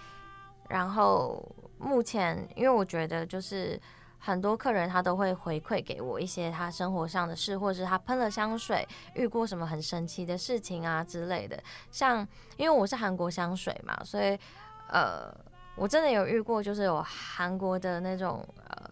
[0.69, 1.43] 然后
[1.77, 3.79] 目前因为我觉得就是。
[4.25, 11.61] 很多客人他都会回馈给我一些他生活上的事，或者是他喷了香水遇过什么很神奇的事情啊之类的。
[11.91, 14.39] 像因为我是韩国香水嘛，所以
[14.87, 15.29] 呃，
[15.75, 18.89] 我真的有遇过，就是有韩国的那种呃，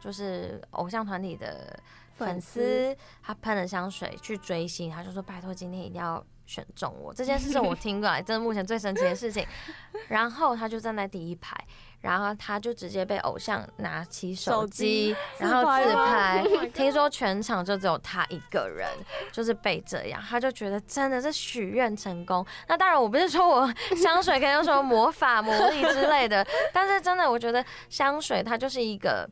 [0.00, 1.78] 就是偶像团体的
[2.16, 6.24] 粉丝，他喷了香水去追星，他就说拜托今天一定要。
[6.44, 9.46] 选中我这件事是我 听过来，这是目前最神奇的事情。
[10.08, 11.56] 然后他就站在第一排，
[12.02, 16.44] 然后他就直接被偶像拿起手机，然后自拍。
[16.74, 18.86] 听说全场就只有他一个人，
[19.32, 22.44] 就是被这样，他就觉得真的是许愿成功。
[22.68, 29.28] 那当然，我不是说我香水可以用什么魔法魔力之类的， 但是真的，我觉得香水它就是一个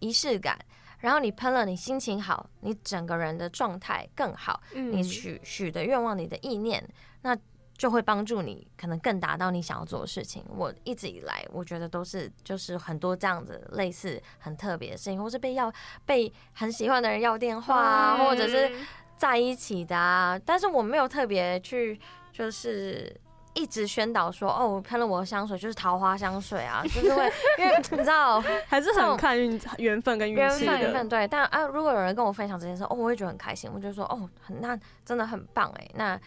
[0.00, 0.58] 仪式感。
[0.98, 6.82] 然后你喷了，你心情好，你整个人的状态更好，嗯、你许许的愿望，你的意念，
[7.20, 7.36] 那
[7.76, 10.44] 就会帮助你可能更达到你想要做的事情。
[10.48, 15.72] 我一直以来，我觉得都是就是很多这样子类似很特别的事情，或是被要
[16.04, 18.72] 被很喜欢的人要电话啊，或者是
[19.16, 22.00] 在一起的啊，但是我没有特别去
[22.32, 23.14] 就是。
[23.58, 30.72] 一直宣导说哦，我喷了我的香水就是桃花香水啊，就是会，因为你知道 还是很看运缘分跟运气的。
[30.72, 36.20] 缘分缘分对，但啊，如果有人跟我分享这件事，哦，我会觉得很开心，我就说哦，很那真的很棒哎，那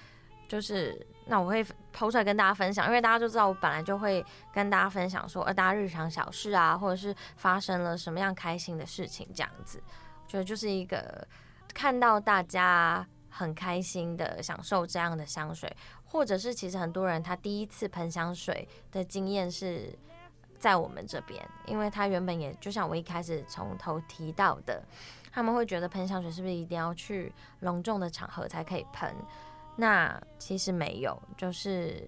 [0.47, 1.63] 就是那我会
[1.93, 9.81] 抛出来跟大家分享，因为大家就知道我本来就会跟大家分享说，呃，大家日常小事啊，或者是发生了什么样开心的事情这样子，
[10.27, 11.25] 觉得就是一个
[11.73, 15.71] 看到大家很开心的享受这样的香水。
[16.11, 19.95] 或者是其实很多人他第一次喷香水的经验是
[20.57, 24.83] 在我们这边，因为他原本也就像我一开始从头提到的，
[25.31, 29.13] 他们会觉得喷香水是不是一定要去隆重的场合才可以喷？
[29.79, 32.07] 那其实没有，就是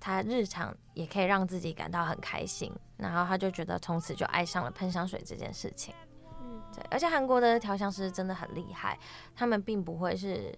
[0.00, 5.94] 他日常也可以让自己感到很开心，然后他就觉得从此就爱上了喷香水这件事情。
[6.40, 8.98] 嗯，对，而且韩国的调香师真的很厉害，
[9.36, 10.52] 他们并不会是。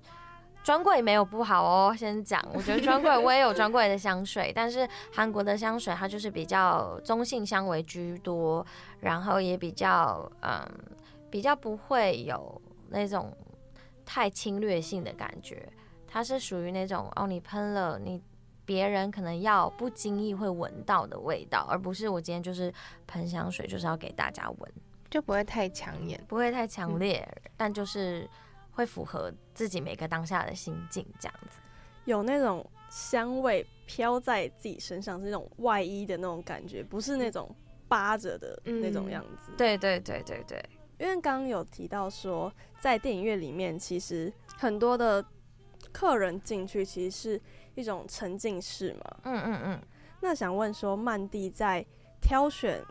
[0.64, 8.64] 专柜没有不好哦，先讲，我觉得专柜我也有专柜的香水，但是韩国的香水它就是比较中性香味居多，
[9.00, 10.64] 然后也比较嗯，
[11.28, 13.36] 比较不会有那种
[14.06, 15.68] 太侵略性的感觉，
[16.12, 18.22] 它是属于那种哦，你喷了你
[18.66, 22.72] 别人可能要不经意会闻到的味道，而不是我今天就是
[23.06, 24.72] 喷香水就是要给大家闻，
[25.10, 28.28] 就不会太抢眼，不会太强烈，嗯、但就是。
[28.74, 31.60] 会符合自己每个当下的心境，这样子，
[32.06, 37.54] 有那种香味飘在自己身上，是那种外衣的那种感觉，不是那种
[37.86, 39.52] 扒着的那种样子。
[39.52, 40.64] 嗯、对对对对对，
[40.98, 42.50] 因为刚刚有提到说，
[42.80, 45.22] 在电影院里面，其实很多的
[45.92, 47.40] 客人进去，其实是
[47.74, 49.16] 一种沉浸式嘛。
[49.24, 49.82] 嗯嗯嗯。
[50.20, 51.84] 那想问说，曼蒂在
[52.20, 52.82] 挑选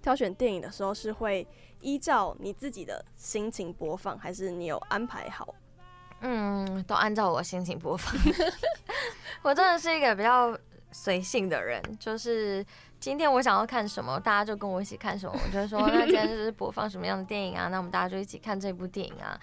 [0.00, 1.46] 挑选电影的时候，是会？
[1.82, 5.54] 依照你自己的心情播放，还是你有安排好？
[6.20, 8.12] 嗯，都按照我心情播放。
[9.42, 10.58] 我真的是一个比较
[10.90, 12.64] 随性的人，就是
[12.98, 15.38] 今天我想要看什么，大家就跟我一起看什么。
[15.44, 17.68] 我就说，那今天就是播放什么样的电影啊？
[17.68, 19.38] 那我们大家就一起看这部电影啊。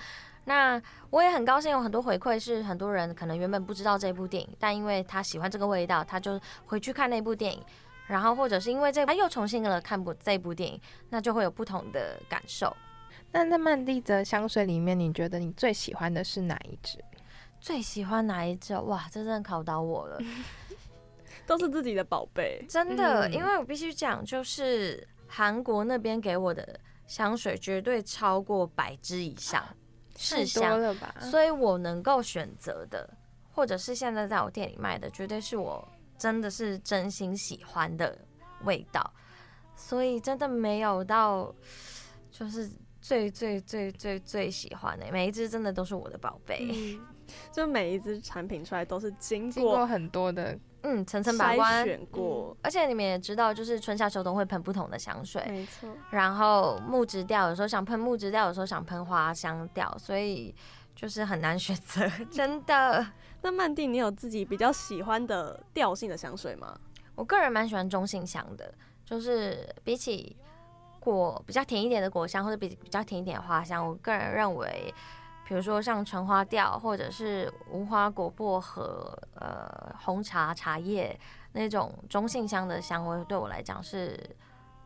[0.45, 7.63] 那我也很高兴，有很多回馈是很多人可能原本不知道这部电影，但因为他喜欢这个味道，他就回去看那部电影。
[8.05, 10.79] 然后或者是因为这他又重新了看部这部电影，
[11.09, 12.75] 那就会有不同的感受。
[13.31, 16.99] 那在曼蒂的香水里面，你觉得你最喜欢的是哪一支？
[17.61, 18.75] 最喜欢哪一支？
[18.75, 20.19] 哇，这真的考倒我了，
[21.47, 23.29] 都是自己的宝贝，真的。
[23.31, 26.77] 因为我必须讲，就是韩国那边给我的
[27.07, 29.63] 香水绝对超过百支以上，
[30.17, 31.15] 是香了吧？
[31.19, 33.09] 所以我能够选择的，
[33.51, 35.87] 或者是现在在我店里卖的，绝对是我。
[36.15, 38.17] 真的是真心喜欢的
[38.63, 39.13] 味道，
[39.75, 41.53] 所以真的没有到
[42.31, 42.69] 就是
[43.01, 47.01] 最最最最最喜欢的，每一只真的都是我的宝贝，嗯，
[47.51, 55.89] 就每一支产品出来都是经过，经过很多的嗯层层把关选过，而且你们也知道，就是春夏秋冬会喷不同的香水，没错。
[56.11, 60.53] 然后木质调有时候想喷木质调，有时候想喷花香调，所以
[60.95, 63.05] 就是很难选择，真的。
[63.41, 66.79] 那曼蒂，你有自己比较喜欢的调性的香水吗？
[67.15, 68.73] 我个人蛮喜欢中性香的，
[69.05, 70.35] 就是比起
[70.99, 74.93] 果比较甜一点的果香，或者比比较甜一点的花香，我个人认为，
[75.45, 81.19] 比如说像橙花调，或者是无花果、薄荷、呃红茶、茶叶
[81.51, 84.19] 那种中性香的香味，对我来讲是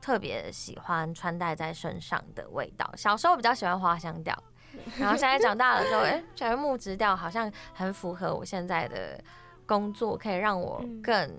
[0.02, 2.92] 特别喜欢穿戴在身上的味道。
[2.96, 4.36] 小时候比较喜欢花香调。
[5.00, 9.20] 然后现在长大了之后，哎、欸，觉得木质调好像很符合我现在的
[9.66, 11.32] 工作，可以让我更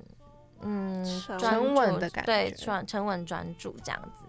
[0.63, 1.05] 嗯
[1.39, 4.25] 沉稳的感觉，对，专沉稳专注这样子。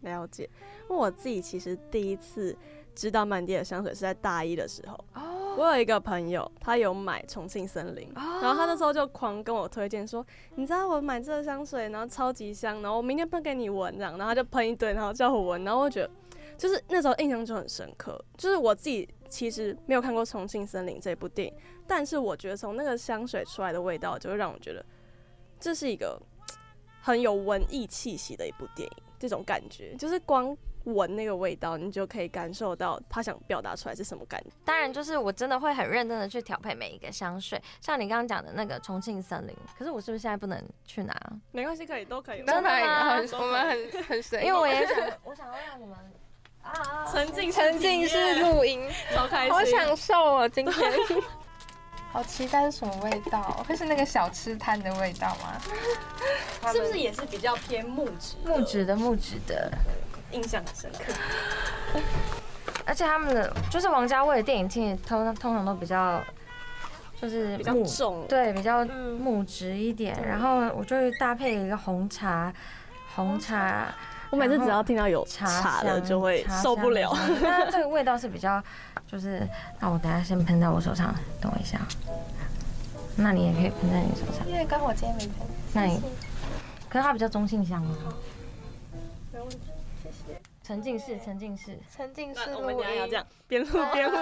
[0.00, 0.50] 了解。
[0.88, 2.54] 我自己其实第一次
[3.00, 4.94] 知道曼迪的香水是在大一的时候。
[5.14, 5.54] 哦。
[5.56, 10.24] 我有一个朋友，他有买重庆森林，哦、然后他那时候就狂跟我推荐说，
[10.54, 16.10] 你知道我买这个香水，然后超级香，然后我明天喷给你闻，这样，然后他就喷一堆，然后叫我闻，然后我觉得
[16.56, 18.22] 就是那时候印象就很深刻。
[18.36, 21.54] 就是我自己其实没有看过重庆森林这部电影，
[21.86, 24.84] 但是我觉得从那个香水出来的味道，就会让我觉得
[25.58, 26.18] 这是一个
[27.02, 30.56] 很有文艺气息的一部电影，这种感觉就是光。
[30.84, 34.50] 闻那个味道，你就可以感受到他想表达出来是什么感觉。
[34.64, 39.54] 当然，就是我真的会很认真的去调配每一个香水，像你刚刚讲的那个重庆森林。
[39.78, 41.14] 可是我是不是现在不能去拿？
[41.52, 42.38] 没关系，可以，都可以。
[42.38, 43.16] 真的吗？
[43.32, 44.46] 我们很很随意。
[44.46, 45.96] 因为我也想，我想要让你们
[46.62, 50.48] 啊沉浸沉浸式录音，超开心，好享受哦！
[50.48, 50.92] 今天
[52.12, 53.64] 好期待是什么味道？
[53.68, 55.60] 会是那个小吃摊的味道吗？
[56.72, 58.36] 是不是也是比较偏木质？
[58.44, 59.70] 木质的，木质的。
[60.32, 61.12] 印象很深刻，
[62.84, 66.22] 而且他们的就是王家卫的电影，其实通通常都比较
[67.20, 70.16] 就是比较重，对，比较木质一点。
[70.22, 72.52] 嗯、然后我就会搭配一个红茶，
[73.14, 73.86] 红茶。
[74.30, 77.12] 我每次只要听到有茶的就会受不了。
[77.42, 78.62] 那这个味道是比较，
[79.04, 79.44] 就是
[79.80, 81.80] 那我等下先喷在我手上，等我一下。
[83.16, 85.46] 那你也可以喷在你手上，因为刚好今天没喷。
[85.72, 86.00] 那你，
[86.88, 87.84] 可是它比较中性香
[90.08, 90.38] 吗？
[90.62, 92.54] 沉浸式，沉浸式，沉浸式。
[92.54, 94.18] 我们等下要这样边录边录。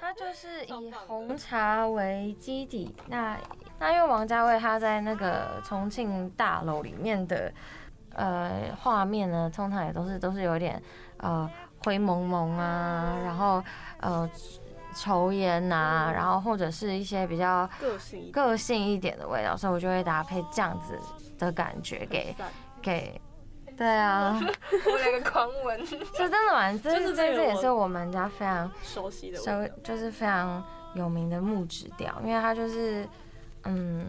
[0.00, 3.38] 它就是以红茶为基底，那
[3.78, 7.52] 那因为王家卫他在那个重庆大楼里面的
[8.14, 10.80] 呃画面呢，通常也都是都是有点
[11.16, 11.50] 呃
[11.84, 13.64] 灰蒙蒙啊，然后
[14.00, 14.28] 呃
[14.94, 20.98] 抽烟呐，然后或者是一些比较个性个性一点的味道，所以我就会搭配这样子
[21.38, 22.36] 的感觉给
[22.82, 23.20] 给。
[23.76, 24.38] 对啊，
[24.86, 29.50] 我两个狂闻， 是真的蛮，这是这这也是我们家非常熟悉的，熟
[29.82, 30.64] 就是非常
[30.94, 33.06] 有名的木质调，因为它就是，
[33.64, 34.06] 嗯，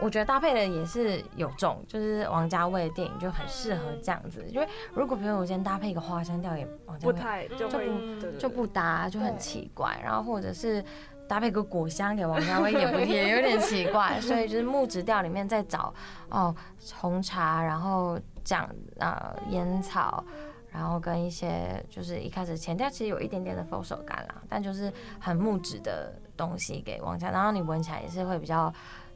[0.00, 10.84] 我觉得搭配的也是有重，就是王家卫的电影就很适合这样子，因为如果比如我今天搭配一个花香调，也王家卫不太就不就不搭，就很奇怪，然后或者是。
[11.28, 15.94] 搭配个果香给王家卫也不也 有点奇怪，所以就是木质调里面再找
[16.30, 16.54] 哦
[16.94, 18.68] 红茶，然后讲
[18.98, 20.24] 呃烟草，
[20.72, 28.72] 然后跟一些就是一开始前调其实有一点点的佛手柑啦，但就是很木质的东西给王家，然后你闻起来也是会比较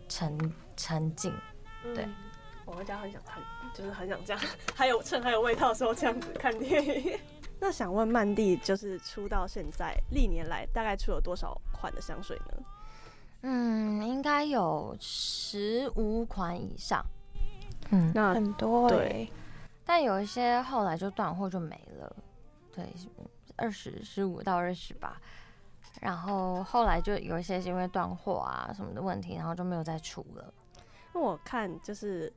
[0.08, 1.32] 沉沉静。
[1.94, 2.06] 对，
[2.66, 3.42] 王家很想看
[3.74, 4.42] 就是很想这样，
[4.74, 7.18] 还有趁还有味道的时候这样子看电影。
[7.64, 12.64] 那想问曼蒂，就是出到现在历年来大概出了多少款的香水呢？
[13.42, 17.00] 嗯，应该有十五款以上。
[17.92, 19.30] 嗯，那很多对，
[19.84, 22.16] 但有一些后来就断货就没了。
[22.74, 22.84] 对，
[23.54, 25.20] 二十十五到二十吧。
[26.00, 30.52] 然后后来就有一些是因为断货啊什么的问题，然后就没有再出了。
[31.14, 32.32] 那我看就是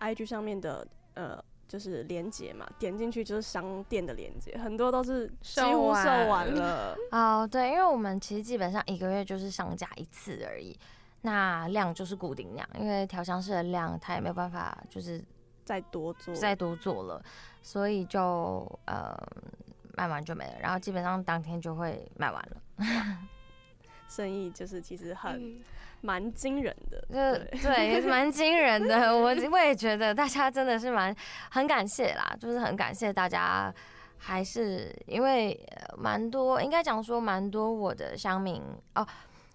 [0.00, 1.44] IG 上面的呃。
[1.72, 6.94] 就是连接嘛，点进去就是商店的连接，很多都是几乎售完了。
[7.10, 10.78] 哦，oh, 对，因为我们其实基本上一个月就是上架一次而已，
[11.22, 15.24] 那量就是固定量，因为调香师的量他也没有办法就是
[15.64, 17.24] 再多做再多做了，
[17.62, 19.16] 所以就呃
[19.96, 22.62] 卖完就没了，然后基本上当天就会卖完了。
[24.14, 25.32] 生意就是其实很。
[25.34, 25.60] 嗯
[26.04, 29.14] 蛮惊人的，就对，也是蛮惊人的。
[29.16, 31.14] 我我也觉得大家真的是蛮
[31.52, 33.72] 很感谢啦，就是很感谢大家，
[34.18, 35.56] 还是因为
[35.96, 38.60] 蛮多，应该讲说蛮多我的乡民
[38.96, 39.06] 哦。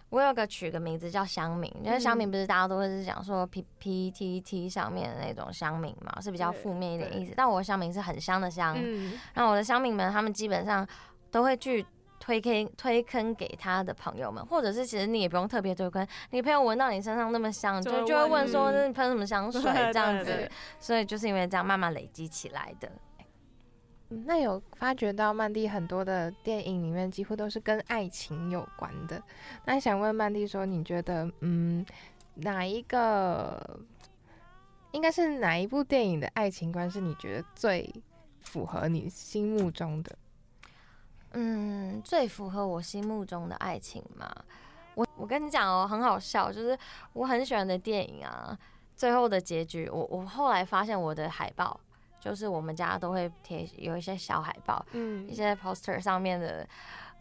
[0.07, 7.33] 我有个取个名字叫乡民，因为乡民不是大家都会是讲说 P P T T 上面的那种乡民嘛，是比较负面一点意思。
[7.35, 10.87] 但我的乡民是很香的香，嗯、然后我的乡民们他们基本上
[11.29, 11.85] 都会去。
[12.27, 19.61] 推坑推坑给他的朋友们，或者是其实你也不用特别推坑，你朋友闻到你身上那么香，就就会问说你喷什么香水
[19.93, 22.91] 这样子，所以就是因为这样慢慢累积起来的。
[24.09, 29.23] 那有发觉到曼蒂很多的电影里面几乎都是跟爱情有关的，
[29.63, 31.85] 那想问曼蒂说，你觉得嗯
[32.35, 33.79] 哪一个
[34.91, 37.89] 应该是哪一部电影的爱情观是你觉得最
[38.41, 40.13] 符合你心目中的？
[41.39, 44.27] 嗯，最符合我心目中的爱情嘛？
[44.95, 46.75] 我我跟你讲哦，很好笑，就是
[47.13, 48.57] 我很喜欢的电影啊，
[48.95, 51.79] 最后的结局，我我后来发现我的海报，
[52.19, 56.67] 就是我们家都会贴有一些小海报，嗯，一些 poster 上面的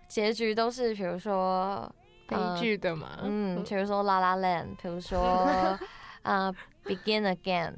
[0.08, 1.86] 结局都是，比如说
[2.26, 5.78] 悲剧的嘛，嗯，比如说 La La Land，比如说啊、
[6.22, 6.54] 呃、
[6.86, 7.74] Begin Again，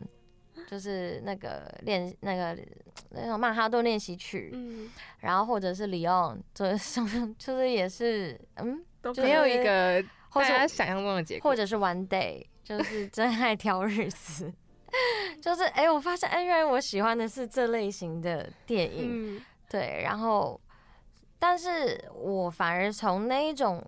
[0.69, 2.57] 就是那个练那个。
[3.11, 4.91] 那种曼哈顿练习曲，嗯，
[5.21, 7.01] 然后或者是李昂，就是
[7.39, 14.53] 就是也是，嗯，都没有一个大家想象中的结果，或者是 One Day，就是真爱挑日子，
[15.41, 20.61] 就是哎、欸，我发现哎，原来我喜欢的是这类型的电影，嗯、对，然后，
[21.39, 23.83] 但是我反而从那一种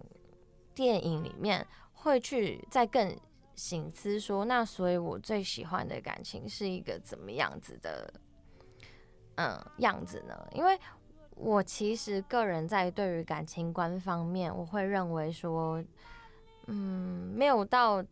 [0.74, 3.14] 电影里面会去再更。
[3.60, 8.10] 醒思说，那所以我最喜欢的感情是一个怎么样子的，
[9.34, 10.34] 嗯，样子呢？
[10.54, 10.78] 因为
[11.36, 15.84] 我其实个人在对于感情观方面，我会认为说，
[16.68, 18.02] 嗯，没有到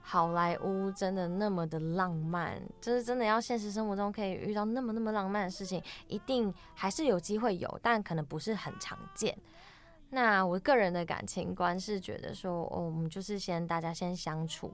[0.00, 9.36] 好莱坞真的那么的浪漫，就是真的要现实生活中可以遇到那么那么浪漫的事情，一定还是有机会有，但可能不是很常见。
[10.16, 14.72] 那我个人的感情观是觉得说，哦，我们就是先大家先相处，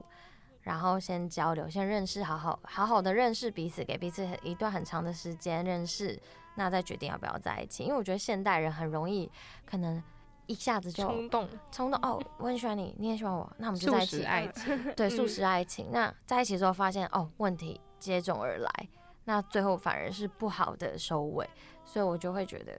[0.61, 6.17] 然后先交流，先认识，好好好好的认识彼此，给彼此一段很长的时间认识，
[6.55, 7.83] 那再决定要不要在一起。
[7.83, 9.29] 因为我觉得现代人很容易
[9.65, 10.01] 可能
[10.45, 15.89] 一下子就冲动，冲动哦，我很喜欢你，你也喜欢我，那我们就在一起，爱情，对， 素食爱情。
[15.91, 18.87] 那在一起之后发现哦，问题接踵而来，
[19.25, 21.45] 那最后反而是不好的收尾，
[21.83, 22.71] 所以我就会觉得。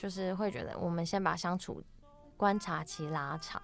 [0.00, 1.82] 就是会觉得，我们先把相处
[2.34, 3.60] 观察期拉长，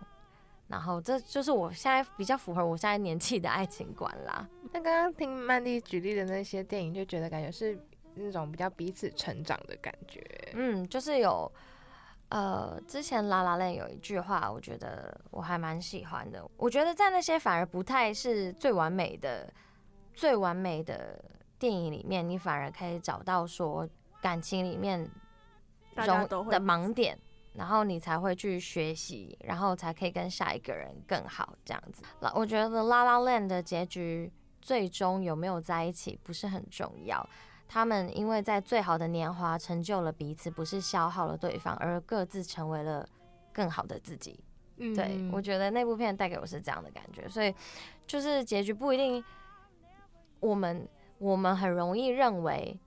[0.68, 4.46] 然后这就是我现在比较符合我现在年纪的爱情观啦。
[4.70, 7.82] 那刚刚听曼丽举例的那些电影，就觉得感觉是
[8.12, 10.22] 那种比较彼此成长的感觉。
[10.52, 11.50] 嗯，就是有
[12.28, 16.46] 呃，之前《La La Land》有一句话，我觉得我还蛮喜欢的。
[16.58, 19.50] 我觉得在那些反而不太是最完美的、
[20.12, 21.18] 最完美的
[21.58, 23.88] 电影里面，你反而可以找到说
[24.20, 25.10] 感情里面。
[26.04, 27.18] 中的盲点，
[27.54, 32.02] 然后你才会去学习，然后才可以跟下一个人更好这样子。
[32.34, 34.30] 我觉得《La La Land》的结局
[34.60, 37.26] 最终有没有在一起不是很重要，
[37.66, 43.08] 他们因为在最好的年华成就了彼此，不是消耗了对方，而各自成为了
[43.52, 44.38] 更好的自己。
[44.76, 47.54] 嗯，对，我觉得那部片带给我是这样的感觉，所以
[48.06, 49.24] 就是结局不一定，
[50.40, 50.86] 我们
[51.18, 52.78] 我们很容易认为。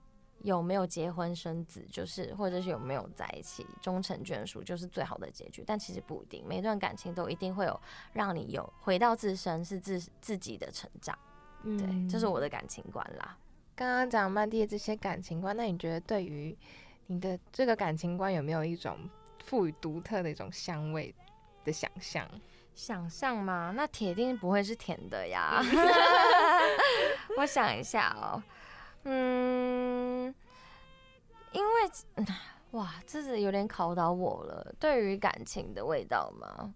[0.42, 5.62] 有没有结婚生子，就是或者是有没有在一起终成眷属，就是最好的结局。
[5.66, 7.80] 但其实不一定，每一段感情都一定会有
[8.12, 11.18] 让你有回到自身，是自自己的成长。
[11.62, 13.36] 嗯，对，这是我的感情观啦。
[13.74, 16.56] 刚刚讲曼蒂的这些感情观，那你觉得对于
[17.06, 18.96] 你的这个感情观有没有一种
[19.44, 21.14] 赋予独特的一种香味
[21.64, 22.26] 的想象？
[22.74, 23.74] 想象吗？
[23.76, 25.62] 那铁定不会是甜的呀。
[27.36, 28.42] 我想一下哦。
[29.04, 30.09] 嗯，
[31.52, 32.26] 因为
[32.72, 34.74] 哇，这是有点考倒我了。
[34.78, 36.72] 对于感情的味道嘛，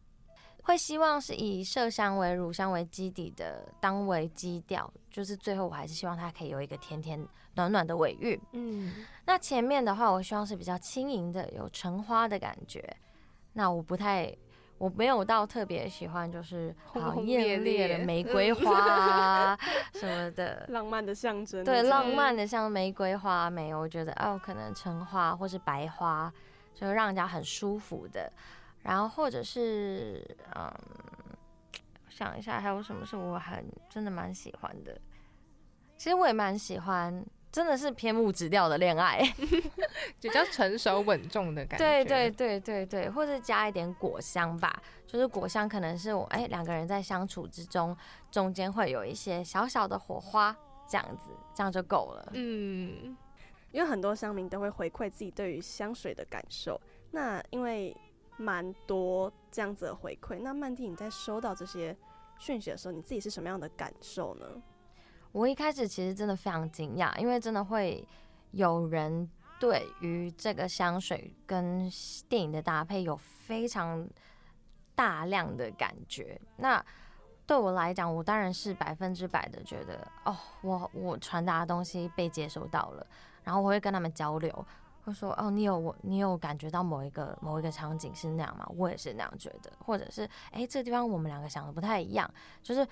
[0.63, 8.41] 会希望是以麝香为乳香为基底的，当为基调，就是最后我还是希望它可以有一个甜甜暖暖的尾韵。
[8.53, 12.97] 嗯，那前面的话，我希望是比较轻盈的，有橙花的感觉。
[13.53, 14.35] 那我不太。
[14.77, 19.59] 我没有到特别喜欢，就是好艳烈的玫瑰花啊
[19.95, 21.65] 什么的， 浪漫的象征。
[21.65, 26.33] 对，浪漫的像玫瑰花没有，我觉得哦，可能橙花或是白花，
[26.75, 28.31] 就让人家很舒服的。
[28.83, 30.23] 然后或者是
[30.55, 30.71] 嗯，
[32.11, 35.01] 想一下还有什么是我很真的蛮喜欢的。
[35.97, 37.25] 其实我也蛮喜欢。
[37.55, 39.21] 真的是偏木质调的恋爱，
[40.21, 41.85] 比较成熟稳重的感觉。
[41.85, 47.97] 对对对对对，或者加一点果香吧，就是果香可能是我哎两个人在相处之中，
[48.29, 50.53] 中间会有一些小小的火花，
[50.89, 52.33] 这样子这样就够了。
[52.33, 53.17] 嗯，
[53.71, 56.81] 因为很多乡民都会回馈自己对于香水的感受，
[57.13, 57.97] 那因为
[58.37, 61.97] 蛮多这样子的回馈，那曼蒂你在收到这些
[62.41, 64.45] 讯息的时候，你自己是什么样的感受呢？
[65.35, 68.07] 我一开始其实真的非常惊讶，因为真的会
[68.53, 69.29] 有人
[69.59, 71.91] 对于这个香水跟
[72.29, 74.09] 电影的搭配有非常
[74.95, 76.41] 大量的感觉。
[76.59, 76.83] 那
[77.45, 83.05] 对我来讲，我当然是百分之百的觉得，哦，我我传达的东西被接收到了，
[83.43, 84.65] 然后我会跟他们交流，
[85.03, 88.65] 会说，哦，你有我，你有感觉到某一个某一个场景是那样吗？
[88.77, 92.33] 我也是那样觉得，或者是，哎，这个地方我们两个想的不太一样，
[92.63, 92.87] 就是。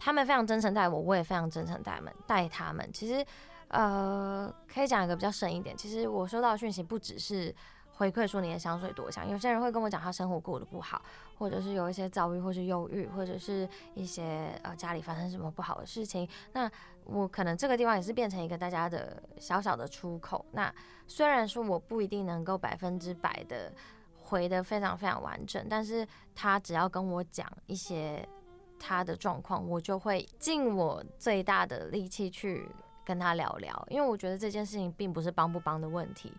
[0.00, 2.12] 他们非常真诚待我，我也非常真诚待他们。
[2.26, 3.24] 待他们，其实，
[3.68, 5.76] 呃，可以讲一个比较深一点。
[5.76, 7.54] 其实我收到讯息不只是
[7.92, 11.02] 回馈说你的香水多香，有些人会跟我讲他生活过得不好，
[11.38, 16.26] 或者是有一些遭遇，或是忧郁，或者是一些呃家里发生什么不好的事情。
[16.54, 16.68] 那
[17.04, 20.42] 我可能这个地方也是变成一个大家的小小的出口。
[20.52, 20.74] 那
[21.06, 23.70] 虽然说我不一定能够百分之百的
[24.16, 28.26] 回得非常非常完整，但是他只要跟我讲一些。
[28.80, 32.66] 他的状况，我就会尽我最大的力气去
[33.04, 36.32] 跟他聊聊，因为我觉得这件事情并不是帮不帮的问题，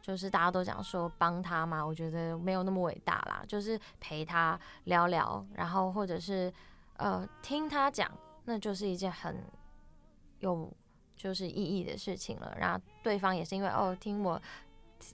[0.00, 6.52] 就是大家都讲说帮他嘛，我觉得没有那么伟大啦，就是陪他聊聊，然后或者是
[6.98, 8.10] 呃听他讲，
[8.44, 9.42] 那就是一件很
[10.38, 10.72] 有
[11.16, 12.56] 就是意义的事情了。
[12.58, 14.40] 然后对方也是因为哦听我。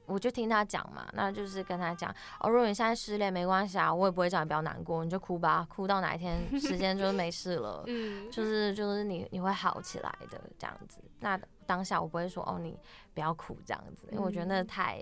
[0.06, 11.02] 我就听他讲嘛，那就是跟他讲哦，如果你现在失恋没关系啊，我也不会叫你不要难过，你就哭吧，哭到哪一天时间就是没事了， 嗯，就是就是你你会好起来的这样子。
[11.20, 12.78] 那当下我不会说哦，你
[13.14, 15.00] 不要哭这样子，因为我觉得那太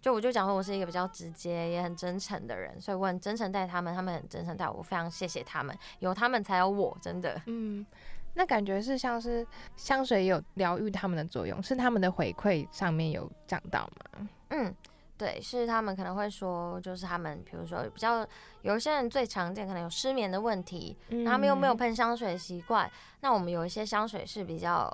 [0.00, 7.86] 就我就讲说我是一个比较直接也很真诚的人，所以我很真诚待他们，他们很真诚待我，我非常谢谢他们，有他们才有我，真的，嗯。
[8.34, 14.28] 那感觉是像是香水有疗愈他们的作用，是他们的回馈上面有讲到吗？
[14.48, 14.74] 嗯，
[15.18, 18.26] 对，是他们可能会说，就是他们比如说比较
[18.62, 24.90] 有一些人最常见可能有失眠的问题，嗯、他们又没有喷香水习惯，那我们有一些香水是比较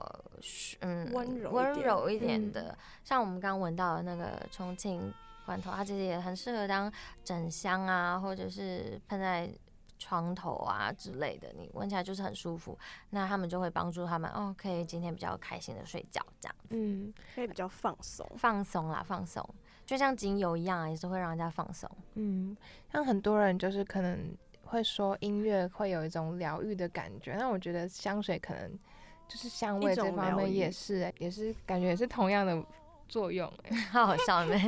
[0.80, 5.14] 嗯温柔温柔一点的，嗯、像我们刚刚闻到的那个重庆
[5.46, 6.92] 罐头，它其实也很适合当
[7.24, 9.48] 整香啊，或者是喷在。
[9.98, 12.78] 床头啊之类的，你闻起来就是很舒服，
[13.10, 19.46] 那他们就会帮助他们哦，可以今天比较开心的睡觉这样子，嗯，可以比较放松，放松啦，放松，
[19.84, 22.56] 就像精油一样啊，也是会让人家放松，嗯，
[22.92, 28.70] 像很多人就是可能会说音乐会有一种疗愈的感觉，那我觉得香水可能
[29.26, 32.64] 就是香味这方面也是，也是感觉也是同样的。
[33.08, 34.58] 作用哎， 好好笑，没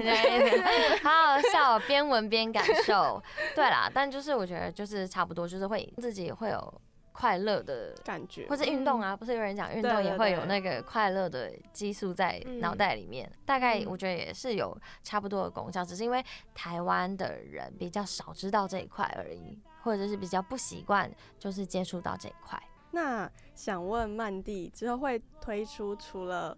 [1.02, 3.22] 好好笑，边闻边感受。
[3.54, 6.80] 对啦，但就是我觉得就是差不多，就是会自己会有
[7.12, 13.30] 快乐的感觉，或是运动啊，不是有人讲运动也会有那个快乐的激素在脑袋里面。
[13.44, 16.24] 大概我觉得也是有差不多的功效，只是因为
[16.54, 22.60] 台湾的人比较少知道这一块而已，或者是比较不习惯就是接触到这一块。
[22.92, 26.56] 那想问曼蒂之后会推出除了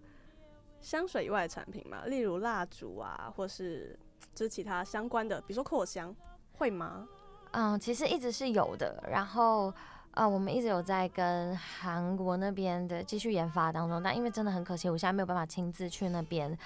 [0.83, 3.99] 香水以外的产品嘛，例如蜡烛啊，或是
[4.35, 6.15] 就是其他相关的，比如说扩香，
[6.59, 7.09] 会吗？
[7.53, 9.03] 嗯，其实一直是有的。
[9.11, 9.73] 然后，
[10.11, 16.59] 呃，我们一直有在跟韩国那边的继续研发当中，但因为真的很可惜，我现在没有办法亲自去那边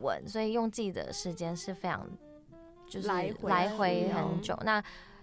[0.00, 2.04] 闻，所以用自己的时间是非常
[2.88, 4.58] 就是来回来回很久。
[4.64, 4.82] 那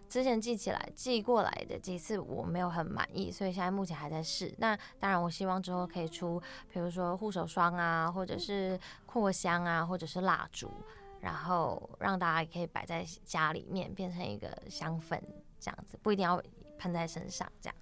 [0.10, 4.54] 之前寄起来寄过来的几次我没有很满意，所以现在目前还在试。
[4.58, 6.42] 那当然，我希望之后可以出，
[6.72, 10.72] 比如说护手霜啊，或者是扩香啊，或者是蜡烛，
[11.20, 15.20] 然后让大家也可以摆在家里面，变成一个香氛
[15.60, 16.42] 这样子，不一定要
[16.78, 17.76] 喷在身上这样。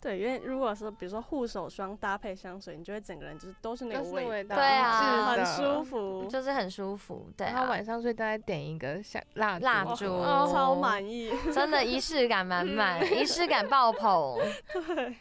[0.00, 7.30] 对，因为如果说比如说护手霜搭配香水，你就会整个人就是都是那个味道，味道对啊，很舒服，就是很舒服。
[7.36, 14.38] 对、啊，然后晚上睡大概点一个香蜡蜡烛，哦、超满意， 真的仪式感满满， 仪式感爆棚。
[14.94, 15.16] 对，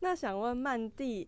[0.00, 1.26] 那想问曼蒂，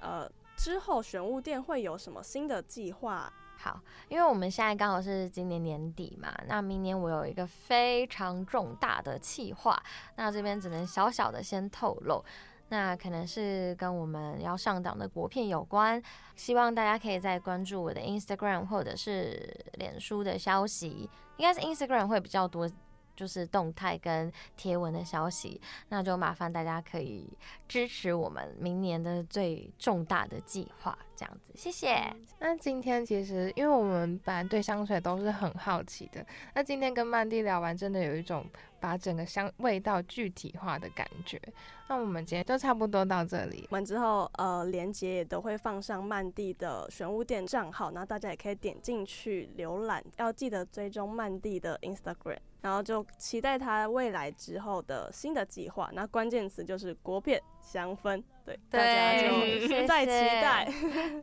[0.00, 3.32] 呃，之后玄物店会有什么新的计划？
[3.62, 9.80] 好，因为我们现在刚好是今年年底嘛，那明年我有一个非常重大的计划，
[10.16, 12.24] 那这边只能小小的先透露，
[12.70, 16.02] 那可能是跟我们要上档的国片有关，
[16.34, 22.68] 希望大家可以再关注我的 Instagram 或者是脸书的消息，应该是 Instagram 会比较多。
[23.14, 27.28] 就是动态跟贴文的消息，那就麻烦大家可以
[27.68, 32.14] 支持我们明年的最重大的计划，这样子，谢谢。
[32.38, 38.44] 那今天其实，因为我们本来对香水都是很好奇的，那今天跟曼蒂聊完，真的有一种
[38.82, 41.40] 把整个香味道具体化的感觉。
[41.88, 52.38] 那我们今天就差不多到这里，我们之后，呃，连接也都会放上曼蒂的玄武店账号，然后大家也可以点进去浏览，要记得追踪曼蒂的 Instagram。
[52.62, 60.10] 然后就期待他未来之后的新的计划，那关键词就是国片香氛，对，对大家就再期
[60.40, 60.72] 待，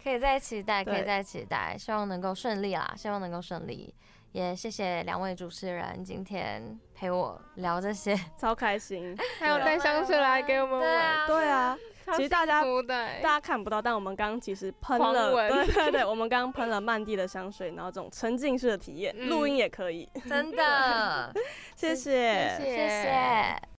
[0.03, 3.95] 可以再期待，可以再期待，希望能够顺利啦，希望能够顺利，
[4.32, 11.78] 也谢谢两位主持人今天陪我聊这些， 超开心，还有带香水来给我们闻，对啊。
[12.16, 12.64] 其实大家
[13.22, 21.32] 大家看不到，但我们刚刚其实喷了，文对对对，我们刚刚喷了曼蒂的香水，然后这种沉浸式的体验，录、嗯、音也可以，真的，
[21.76, 22.58] 谢 谢谢谢。
[22.58, 23.79] 谢谢